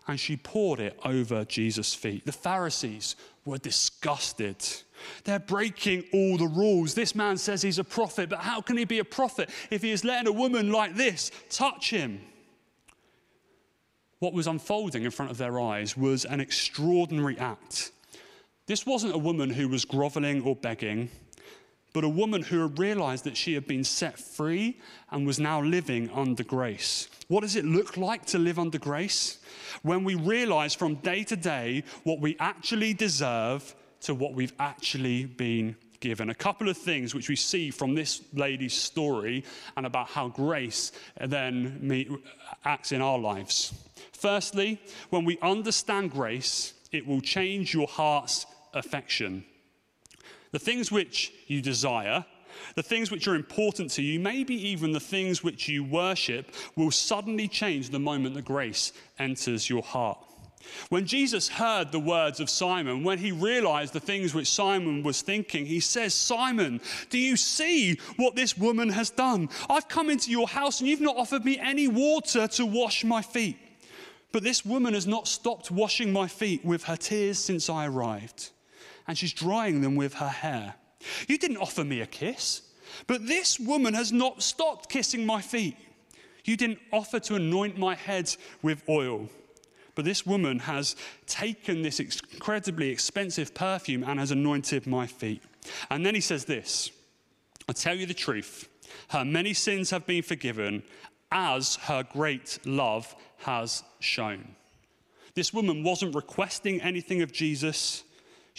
and 0.07 0.19
she 0.19 0.37
poured 0.37 0.81
it 0.81 0.99
over 1.05 1.45
Jesus' 1.45 1.95
feet. 1.95 2.27
The 2.27 2.33
Pharisees 2.33 3.17
were 3.45 3.59
disgusted. 3.59 4.57
They're 5.25 5.39
breaking 5.39 6.05
all 6.13 6.37
the 6.37 6.47
rules. 6.49 6.95
This 6.95 7.15
man 7.15 7.37
says 7.37 7.63
he's 7.63 7.79
a 7.79 7.85
prophet, 7.85 8.29
but 8.29 8.41
how 8.41 8.61
can 8.61 8.77
he 8.77 8.85
be 8.85 8.99
a 8.99 9.05
prophet 9.05 9.51
if 9.71 9.83
he 9.83 9.91
is 9.91 10.05
letting 10.05 10.29
a 10.29 10.33
woman 10.33 10.71
like 10.71 10.95
this 10.95 11.31
touch 11.49 11.91
him? 11.91 12.21
What 14.21 14.33
was 14.33 14.47
unfolding 14.47 15.03
in 15.03 15.11
front 15.11 15.31
of 15.31 15.39
their 15.39 15.59
eyes 15.61 15.97
was 15.97 16.25
an 16.25 16.41
extraordinary 16.41 17.37
act 17.39 17.91
this 18.71 18.87
wasn't 18.87 19.17
a 19.17 19.19
woman 19.19 19.51
who 19.51 19.69
was 19.69 19.85
groveling 19.85 20.43
or 20.43 20.55
begging, 20.55 21.11
but 21.93 22.05
a 22.05 22.09
woman 22.09 22.41
who 22.41 22.63
had 22.63 22.79
realized 22.79 23.25
that 23.25 23.37
she 23.37 23.55
had 23.55 23.67
been 23.67 23.83
set 23.83 24.17
free 24.17 24.79
and 25.11 25.27
was 25.27 25.41
now 25.41 25.61
living 25.61 26.09
under 26.15 26.45
grace. 26.45 27.09
What 27.27 27.41
does 27.41 27.57
it 27.57 27.65
look 27.65 27.97
like 27.97 28.27
to 28.27 28.39
live 28.39 28.61
under 28.61 28.79
grace? 28.79 29.41
When 29.83 30.05
we 30.05 30.15
realize 30.15 30.73
from 30.73 30.95
day 30.95 31.25
to 31.25 31.35
day 31.35 31.83
what 32.05 32.21
we 32.21 32.37
actually 32.39 32.95
deserve 32.95 33.75
to 34.03 34.15
what 34.15 34.35
we've 34.35 34.55
actually 34.61 35.25
been 35.25 35.75
given. 35.99 36.31
A 36.31 36.35
couple 36.37 36.69
of 36.69 36.79
things 36.79 37.13
which 37.13 37.29
we 37.29 37.35
see 37.35 37.73
from 37.73 37.97
this 37.97 38.23
lady's 38.35 38.75
story 38.75 39.43
and 39.77 39.85
about 39.85 40.07
how 40.07 40.29
grace 40.29 40.93
then 41.21 42.23
acts 42.65 42.93
in 42.93 43.03
our 43.03 43.19
lives. 43.19 43.75
Firstly, 44.21 44.81
when 45.09 45.25
we 45.25 45.39
understand 45.41 46.11
grace, 46.11 46.75
it 46.93 47.07
will 47.07 47.23
change 47.23 47.73
your 47.73 47.87
heart's 47.87 48.45
affection. 48.75 49.45
The 50.53 50.59
things 50.59 50.93
which 50.93 51.33
you 51.47 51.63
desire, 51.63 52.27
the 52.75 52.83
things 52.83 53.11
which 53.11 53.27
are 53.29 53.35
important 53.35 53.91
to 53.93 54.03
you, 54.03 54.21
maybe 54.21 54.55
even 54.55 54.93
the 54.93 55.01
things 55.01 55.43
which 55.43 55.69
you 55.69 55.85
worship, 55.85 56.55
will 56.77 56.91
suddenly 56.91 57.49
change 57.49 57.89
the 57.89 57.99
moment 57.99 58.35
that 58.35 58.45
grace 58.45 58.93
enters 59.19 59.71
your 59.71 59.83
heart. 59.83 60.19
When 60.91 61.07
Jesus 61.07 61.49
heard 61.49 61.91
the 61.91 61.99
words 61.99 62.39
of 62.41 62.51
Simon, 62.51 63.03
when 63.03 63.17
he 63.17 63.33
realized 63.33 63.95
the 63.95 64.01
things 64.01 64.35
which 64.35 64.51
Simon 64.51 65.03
was 65.03 65.23
thinking, 65.23 65.65
he 65.65 65.81
says, 65.81 66.13
Simon, 66.13 66.83
do 67.09 67.17
you 67.17 67.39
see 67.39 67.99
what 68.17 68.37
this 68.37 68.59
woman 68.59 68.91
has 68.91 69.09
done? 69.09 69.49
I've 69.71 69.89
come 69.89 70.11
into 70.11 70.31
your 70.31 70.47
house 70.47 70.81
and 70.81 70.89
you've 70.91 71.01
not 71.01 71.17
offered 71.17 71.47
me 71.47 71.59
any 71.59 71.89
water 71.89 72.47
to 72.49 72.67
wash 72.67 73.03
my 73.05 73.23
feet. 73.23 73.57
But 74.33 74.45
this 74.45 74.65
woman 74.65 74.95
has 74.95 75.07
not 75.07 75.27
stopped 75.27 75.71
washing 75.71 76.13
my 76.13 76.29
feet 76.29 76.65
with 76.65 76.85
her 76.85 76.97
tears 76.97 77.39
since 77.39 77.69
I 77.69 77.87
arrived 77.87 78.51
and 79.11 79.19
she's 79.19 79.33
drying 79.33 79.81
them 79.81 79.97
with 79.97 80.15
her 80.15 80.29
hair. 80.29 80.75
You 81.27 81.37
didn't 81.37 81.57
offer 81.57 81.83
me 81.83 82.01
a 82.01 82.07
kiss, 82.07 82.63
but 83.09 83.27
this 83.27 83.59
woman 83.59 83.95
has 83.95 84.13
not 84.13 84.41
stopped 84.41 84.89
kissing 84.89 85.27
my 85.27 85.41
feet. 85.41 85.77
You 86.45 86.57
didn't 86.57 86.79
offer 86.93 87.19
to 87.21 87.35
anoint 87.35 87.77
my 87.77 87.97
head 87.97 88.35
with 88.63 88.89
oil, 88.89 89.29
but 89.97 90.05
this 90.05 90.25
woman 90.25 90.61
has 90.61 90.95
taken 91.27 91.83
this 91.83 91.99
incredibly 91.99 92.91
expensive 92.91 93.53
perfume 93.53 94.05
and 94.05 94.21
has 94.21 94.31
anointed 94.31 94.87
my 94.87 95.09
feet. 95.09 95.43
And 95.91 96.07
then 96.07 96.15
he 96.15 96.21
says 96.21 96.45
this 96.45 96.93
I 97.69 97.73
tell 97.73 97.97
you 97.97 98.07
the 98.07 98.15
truth, 98.15 98.69
her 99.09 99.25
many 99.25 99.55
sins 99.55 99.91
have 99.91 100.07
been 100.07 100.23
forgiven 100.23 100.85
as 101.33 101.77
her 101.77 102.03
great 102.03 102.59
love 102.65 103.15
has 103.39 103.83
shown. 104.01 104.57
This 105.35 105.55
woman 105.55 105.83
wasn't 105.83 106.15
requesting 106.15 106.81
anything 106.81 107.23
of 107.23 107.33
Jesus. 107.33 108.03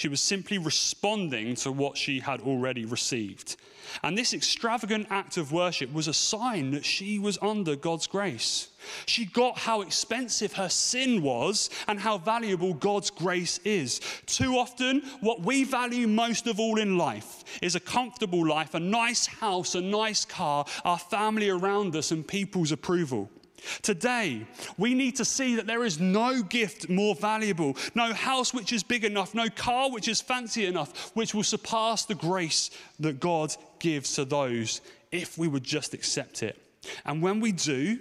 She 0.01 0.07
was 0.07 0.19
simply 0.19 0.57
responding 0.57 1.53
to 1.57 1.71
what 1.71 1.95
she 1.95 2.21
had 2.21 2.41
already 2.41 2.85
received. 2.85 3.57
And 4.01 4.17
this 4.17 4.33
extravagant 4.33 5.05
act 5.11 5.37
of 5.37 5.51
worship 5.51 5.93
was 5.93 6.07
a 6.07 6.13
sign 6.15 6.71
that 6.71 6.83
she 6.83 7.19
was 7.19 7.37
under 7.39 7.75
God's 7.75 8.07
grace. 8.07 8.69
She 9.05 9.25
got 9.25 9.59
how 9.59 9.81
expensive 9.81 10.53
her 10.53 10.69
sin 10.69 11.21
was 11.21 11.69
and 11.87 11.99
how 11.99 12.17
valuable 12.17 12.73
God's 12.73 13.11
grace 13.11 13.59
is. 13.59 14.01
Too 14.25 14.57
often, 14.57 15.03
what 15.19 15.43
we 15.43 15.65
value 15.65 16.07
most 16.07 16.47
of 16.47 16.59
all 16.59 16.79
in 16.79 16.97
life 16.97 17.43
is 17.61 17.75
a 17.75 17.79
comfortable 17.79 18.43
life, 18.43 18.73
a 18.73 18.79
nice 18.79 19.27
house, 19.27 19.75
a 19.75 19.81
nice 19.81 20.25
car, 20.25 20.65
our 20.83 20.97
family 20.97 21.49
around 21.49 21.95
us, 21.95 22.09
and 22.09 22.27
people's 22.27 22.71
approval. 22.71 23.29
Today, 23.81 24.45
we 24.77 24.93
need 24.93 25.15
to 25.17 25.25
see 25.25 25.55
that 25.55 25.67
there 25.67 25.83
is 25.83 25.99
no 25.99 26.41
gift 26.41 26.89
more 26.89 27.15
valuable, 27.15 27.75
no 27.95 28.13
house 28.13 28.53
which 28.53 28.73
is 28.73 28.83
big 28.83 29.03
enough, 29.03 29.33
no 29.33 29.49
car 29.49 29.91
which 29.91 30.07
is 30.07 30.21
fancy 30.21 30.65
enough, 30.65 31.11
which 31.15 31.33
will 31.33 31.43
surpass 31.43 32.05
the 32.05 32.15
grace 32.15 32.71
that 32.99 33.19
God 33.19 33.55
gives 33.79 34.15
to 34.15 34.25
those 34.25 34.81
if 35.11 35.37
we 35.37 35.47
would 35.47 35.63
just 35.63 35.93
accept 35.93 36.43
it. 36.43 36.59
And 37.05 37.21
when 37.21 37.39
we 37.39 37.51
do, 37.51 37.99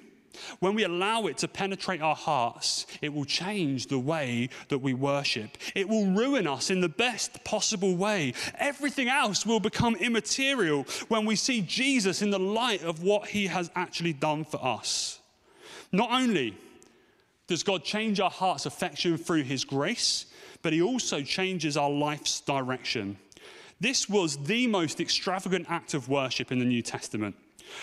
when 0.61 0.75
we 0.75 0.85
allow 0.85 1.27
it 1.27 1.39
to 1.39 1.49
penetrate 1.49 2.01
our 2.01 2.15
hearts, 2.15 2.87
it 3.03 3.13
will 3.13 3.25
change 3.25 3.87
the 3.87 3.99
way 3.99 4.49
that 4.69 4.79
we 4.79 4.95
worship. 4.95 5.59
It 5.75 5.89
will 5.89 6.07
ruin 6.07 6.47
us 6.47 6.71
in 6.71 6.81
the 6.81 6.89
best 6.89 7.43
possible 7.45 7.97
way. 7.97 8.35
Everything 8.59 9.09
else 9.09 9.45
will 9.45 9.61
become 9.61 9.97
immaterial 9.97 10.87
when 11.09 11.27
we 11.27 11.37
see 11.37 11.61
Jesus 11.61 12.23
in 12.23 12.31
the 12.31 12.39
light 12.39 12.83
of 12.83 13.03
what 13.03 13.29
he 13.29 13.47
has 13.49 13.71
actually 13.75 14.13
done 14.13 14.45
for 14.45 14.65
us. 14.65 15.20
Not 15.93 16.11
only 16.13 16.57
does 17.47 17.63
God 17.63 17.85
change 17.85 18.21
our 18.21 18.31
heart's 18.31 18.67
affection 18.67 19.17
through 19.17 19.43
his 19.43 19.65
grace, 19.65 20.27
but 20.63 20.73
he 20.73 20.83
also 20.83 21.23
changes 21.23 21.77
our 21.77 21.91
life's 21.91 22.41
direction. 22.41 23.17
This 23.81 24.09
was 24.09 24.37
the 24.37 24.67
most 24.67 25.01
extravagant 25.01 25.67
act 25.69 25.95
of 25.95 26.09
worship 26.09 26.53
in 26.53 26.59
the 26.59 26.65
New 26.65 26.83
Testament. 26.83 27.35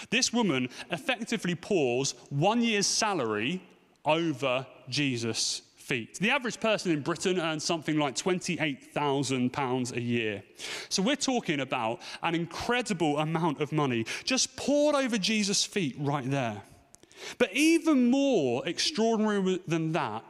This 0.10 0.32
woman 0.32 0.70
effectively 0.92 1.56
pours 1.56 2.14
one 2.30 2.62
year's 2.62 2.88
salary 2.88 3.62
over 4.06 4.66
Jesus' 4.90 5.64
feet. 5.76 6.20
The 6.20 6.30
average 6.30 6.60
person 6.60 6.92
in 6.92 7.02
Britain 7.02 7.40
earns 7.40 7.64
something 7.64 7.98
like 7.98 8.16
£28,000 8.16 9.96
a 9.96 10.02
year. 10.02 10.44
So 10.90 11.02
we're 11.02 11.16
talking 11.16 11.62
about 11.62 12.02
an 12.22 12.36
incredible 12.36 13.20
amount 13.20 13.62
of 13.62 13.72
money 13.72 14.06
just 14.24 14.56
poured 14.56 14.96
over 14.96 15.18
Jesus' 15.18 15.64
feet 15.64 15.96
right 15.98 16.30
there. 16.30 16.62
But 17.38 17.54
even 17.54 18.10
more 18.10 18.68
extraordinary 18.68 19.62
than 19.68 19.92
that 19.94 20.24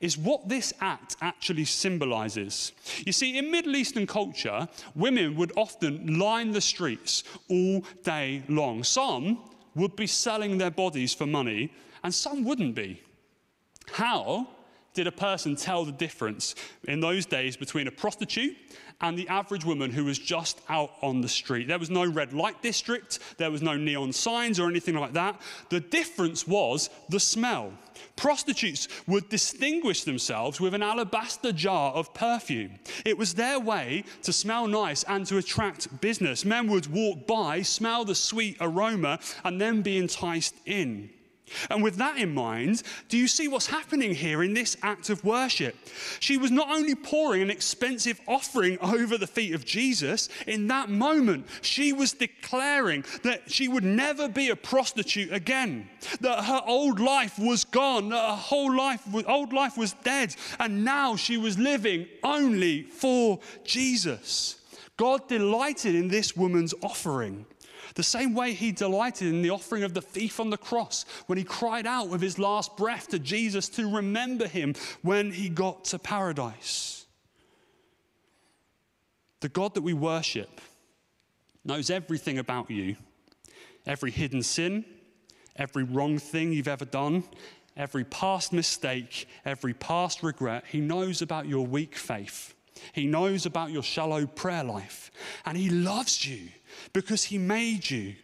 is 0.00 0.18
what 0.18 0.48
this 0.48 0.72
act 0.80 1.16
actually 1.20 1.64
symbolizes. 1.64 2.72
You 3.06 3.12
see, 3.12 3.38
in 3.38 3.50
Middle 3.50 3.76
Eastern 3.76 4.06
culture, 4.06 4.68
women 4.94 5.36
would 5.36 5.52
often 5.56 6.18
line 6.18 6.52
the 6.52 6.60
streets 6.60 7.24
all 7.48 7.84
day 8.02 8.42
long. 8.48 8.82
Some 8.82 9.38
would 9.74 9.96
be 9.96 10.06
selling 10.06 10.58
their 10.58 10.70
bodies 10.70 11.14
for 11.14 11.26
money, 11.26 11.72
and 12.02 12.14
some 12.14 12.44
wouldn't 12.44 12.74
be. 12.74 13.02
How 13.92 14.48
did 14.94 15.06
a 15.06 15.12
person 15.12 15.56
tell 15.56 15.84
the 15.84 15.92
difference 15.92 16.54
in 16.84 17.00
those 17.00 17.26
days 17.26 17.56
between 17.56 17.88
a 17.88 17.90
prostitute 17.90 18.56
and 19.00 19.18
the 19.18 19.28
average 19.28 19.64
woman 19.64 19.90
who 19.90 20.04
was 20.04 20.18
just 20.18 20.60
out 20.68 20.92
on 21.02 21.20
the 21.20 21.28
street? 21.28 21.68
There 21.68 21.78
was 21.78 21.90
no 21.90 22.06
red 22.06 22.32
light 22.32 22.62
district, 22.62 23.18
there 23.36 23.50
was 23.50 23.60
no 23.60 23.76
neon 23.76 24.12
signs 24.12 24.60
or 24.60 24.68
anything 24.68 24.94
like 24.94 25.12
that. 25.14 25.40
The 25.68 25.80
difference 25.80 26.46
was 26.46 26.90
the 27.08 27.20
smell. 27.20 27.72
Prostitutes 28.16 28.88
would 29.06 29.28
distinguish 29.28 30.04
themselves 30.04 30.60
with 30.60 30.74
an 30.74 30.82
alabaster 30.82 31.52
jar 31.52 31.92
of 31.92 32.14
perfume. 32.14 32.78
It 33.04 33.18
was 33.18 33.34
their 33.34 33.58
way 33.58 34.04
to 34.22 34.32
smell 34.32 34.66
nice 34.68 35.02
and 35.04 35.26
to 35.26 35.38
attract 35.38 36.00
business. 36.00 36.44
Men 36.44 36.68
would 36.68 36.86
walk 36.86 37.26
by, 37.26 37.62
smell 37.62 38.04
the 38.04 38.14
sweet 38.14 38.56
aroma, 38.60 39.18
and 39.44 39.60
then 39.60 39.82
be 39.82 39.98
enticed 39.98 40.54
in. 40.66 41.10
And 41.70 41.82
with 41.82 41.96
that 41.96 42.18
in 42.18 42.34
mind, 42.34 42.82
do 43.08 43.18
you 43.18 43.28
see 43.28 43.48
what's 43.48 43.66
happening 43.66 44.14
here 44.14 44.42
in 44.42 44.54
this 44.54 44.76
act 44.82 45.10
of 45.10 45.24
worship? 45.24 45.76
She 46.20 46.36
was 46.36 46.50
not 46.50 46.70
only 46.70 46.94
pouring 46.94 47.42
an 47.42 47.50
expensive 47.50 48.20
offering 48.26 48.78
over 48.80 49.18
the 49.18 49.26
feet 49.26 49.54
of 49.54 49.64
Jesus, 49.64 50.28
in 50.46 50.66
that 50.68 50.88
moment, 50.88 51.46
she 51.60 51.92
was 51.92 52.12
declaring 52.12 53.04
that 53.22 53.50
she 53.50 53.68
would 53.68 53.84
never 53.84 54.28
be 54.28 54.48
a 54.48 54.56
prostitute 54.56 55.32
again, 55.32 55.88
that 56.20 56.44
her 56.44 56.62
old 56.66 56.98
life 56.98 57.38
was 57.38 57.64
gone, 57.64 58.08
that 58.08 58.30
her 58.30 58.36
whole 58.36 58.74
life, 58.74 59.02
old 59.26 59.52
life 59.52 59.76
was 59.76 59.92
dead, 60.04 60.34
and 60.58 60.84
now 60.84 61.14
she 61.16 61.36
was 61.36 61.58
living 61.58 62.06
only 62.22 62.82
for 62.82 63.38
Jesus. 63.64 64.56
God 64.96 65.28
delighted 65.28 65.94
in 65.94 66.08
this 66.08 66.36
woman's 66.36 66.72
offering. 66.80 67.46
The 67.94 68.02
same 68.02 68.34
way 68.34 68.52
he 68.52 68.72
delighted 68.72 69.28
in 69.28 69.42
the 69.42 69.50
offering 69.50 69.82
of 69.82 69.94
the 69.94 70.02
thief 70.02 70.40
on 70.40 70.50
the 70.50 70.56
cross 70.56 71.04
when 71.26 71.38
he 71.38 71.44
cried 71.44 71.86
out 71.86 72.08
with 72.08 72.20
his 72.20 72.38
last 72.38 72.76
breath 72.76 73.08
to 73.08 73.18
Jesus 73.18 73.68
to 73.70 73.94
remember 73.94 74.46
him 74.46 74.74
when 75.02 75.32
he 75.32 75.48
got 75.48 75.84
to 75.86 75.98
paradise. 75.98 77.06
The 79.40 79.48
God 79.48 79.74
that 79.74 79.82
we 79.82 79.92
worship 79.92 80.60
knows 81.64 81.90
everything 81.90 82.38
about 82.38 82.70
you, 82.70 82.96
every 83.86 84.10
hidden 84.10 84.42
sin, 84.42 84.84
every 85.56 85.84
wrong 85.84 86.18
thing 86.18 86.52
you've 86.52 86.68
ever 86.68 86.84
done, 86.84 87.24
every 87.76 88.04
past 88.04 88.52
mistake, 88.52 89.28
every 89.44 89.74
past 89.74 90.22
regret. 90.22 90.64
He 90.70 90.80
knows 90.80 91.22
about 91.22 91.46
your 91.46 91.66
weak 91.66 91.96
faith. 91.96 92.54
He 92.92 93.06
knows 93.06 93.46
about 93.46 93.70
your 93.70 93.82
shallow 93.82 94.26
prayer 94.26 94.64
life. 94.64 95.10
And 95.46 95.56
He 95.56 95.70
loves 95.70 96.26
you 96.26 96.48
because 96.92 97.24
He 97.24 97.38
made 97.38 97.88
you. 97.90 98.14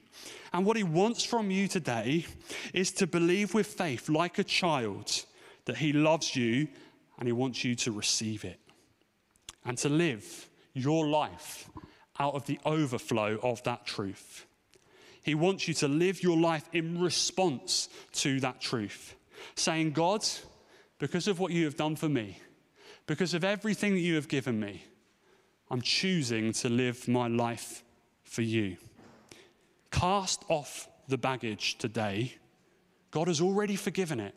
And 0.53 0.67
what 0.67 0.77
He 0.77 0.83
wants 0.83 1.25
from 1.25 1.51
you 1.51 1.69
today 1.69 2.27
is 2.75 2.93
to 2.93 3.07
believe 3.07 3.55
with 3.55 3.67
faith, 3.67 4.09
like 4.09 4.39
a 4.39 4.45
child, 4.45 5.25
that 5.67 5.79
He 5.79 5.93
loves 5.93 6.35
you 6.35 6.69
and 7.19 7.29
He 7.29 7.33
wants 7.33 7.65
you 7.65 7.75
to 7.77 7.93
receive 7.93 8.45
it 8.45 8.61
and 9.65 9.77
to 9.79 9.89
live 9.89 10.49
your 10.73 11.07
life 11.07 11.69
out 12.19 12.35
of 12.35 12.47
the 12.47 12.59
overflow 12.65 13.39
of 13.43 13.63
that 13.65 13.87
truth. 13.87 14.47
He 15.23 15.35
wants 15.35 15.69
you 15.69 15.75
to 15.75 15.89
live 15.89 16.23
your 16.23 16.39
life 16.39 16.69
in 16.73 17.01
response 17.01 17.89
to 18.15 18.41
that 18.41 18.61
truth, 18.61 19.15
saying, 19.55 19.93
God, 19.93 20.25
because 20.99 21.29
of 21.29 21.39
what 21.39 21.53
you 21.53 21.65
have 21.65 21.77
done 21.77 21.97
for 21.97 22.09
me, 22.09 22.39
because 23.07 23.35
of 23.35 23.45
everything 23.45 23.95
that 23.95 24.01
you 24.01 24.15
have 24.15 24.29
given 24.29 24.59
me, 24.59 24.85
I'm 25.71 25.83
choosing 25.83 26.53
to 26.55 26.69
live 26.69 27.07
my 27.07 27.29
life 27.29 27.85
for 28.31 28.43
you. 28.43 28.77
Cast 29.91 30.45
off 30.49 30.89
the 31.09 31.19
baggage 31.19 31.77
today. 31.79 32.35
God 33.11 33.27
has 33.27 33.41
already 33.41 33.75
forgiven 33.75 34.21
it. 34.21 34.35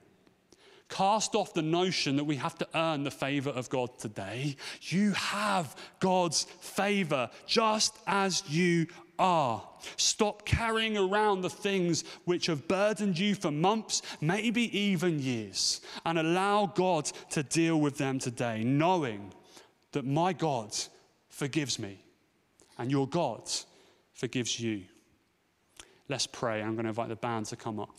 Cast 0.89 1.35
off 1.35 1.53
the 1.53 1.61
notion 1.61 2.15
that 2.15 2.23
we 2.23 2.35
have 2.35 2.57
to 2.57 2.67
earn 2.75 3.03
the 3.03 3.11
favor 3.11 3.51
of 3.51 3.69
God 3.69 3.97
today. 3.99 4.55
You 4.81 5.11
have 5.11 5.75
God's 5.99 6.43
favor 6.59 7.29
just 7.45 7.95
as 8.07 8.43
you 8.49 8.87
are. 9.19 9.63
Stop 9.95 10.43
carrying 10.43 10.97
around 10.97 11.41
the 11.41 11.49
things 11.49 12.03
which 12.25 12.47
have 12.47 12.67
burdened 12.67 13.19
you 13.19 13.35
for 13.35 13.51
months, 13.51 14.01
maybe 14.21 14.75
even 14.77 15.19
years, 15.19 15.81
and 16.03 16.17
allow 16.17 16.65
God 16.65 17.05
to 17.29 17.43
deal 17.43 17.79
with 17.79 17.97
them 17.97 18.17
today, 18.17 18.63
knowing 18.63 19.33
that 19.91 20.05
my 20.05 20.33
God 20.33 20.75
forgives 21.29 21.77
me 21.77 21.99
and 22.79 22.89
your 22.89 23.07
God 23.07 23.49
forgives 24.23 24.57
you. 24.57 24.83
Let's 26.07 26.27
pray. 26.27 26.61
I'm 26.61 26.75
going 26.75 26.85
to 26.85 26.89
invite 26.91 27.09
the 27.09 27.17
band 27.17 27.45
to 27.47 27.57
come 27.57 27.77
up. 27.77 27.89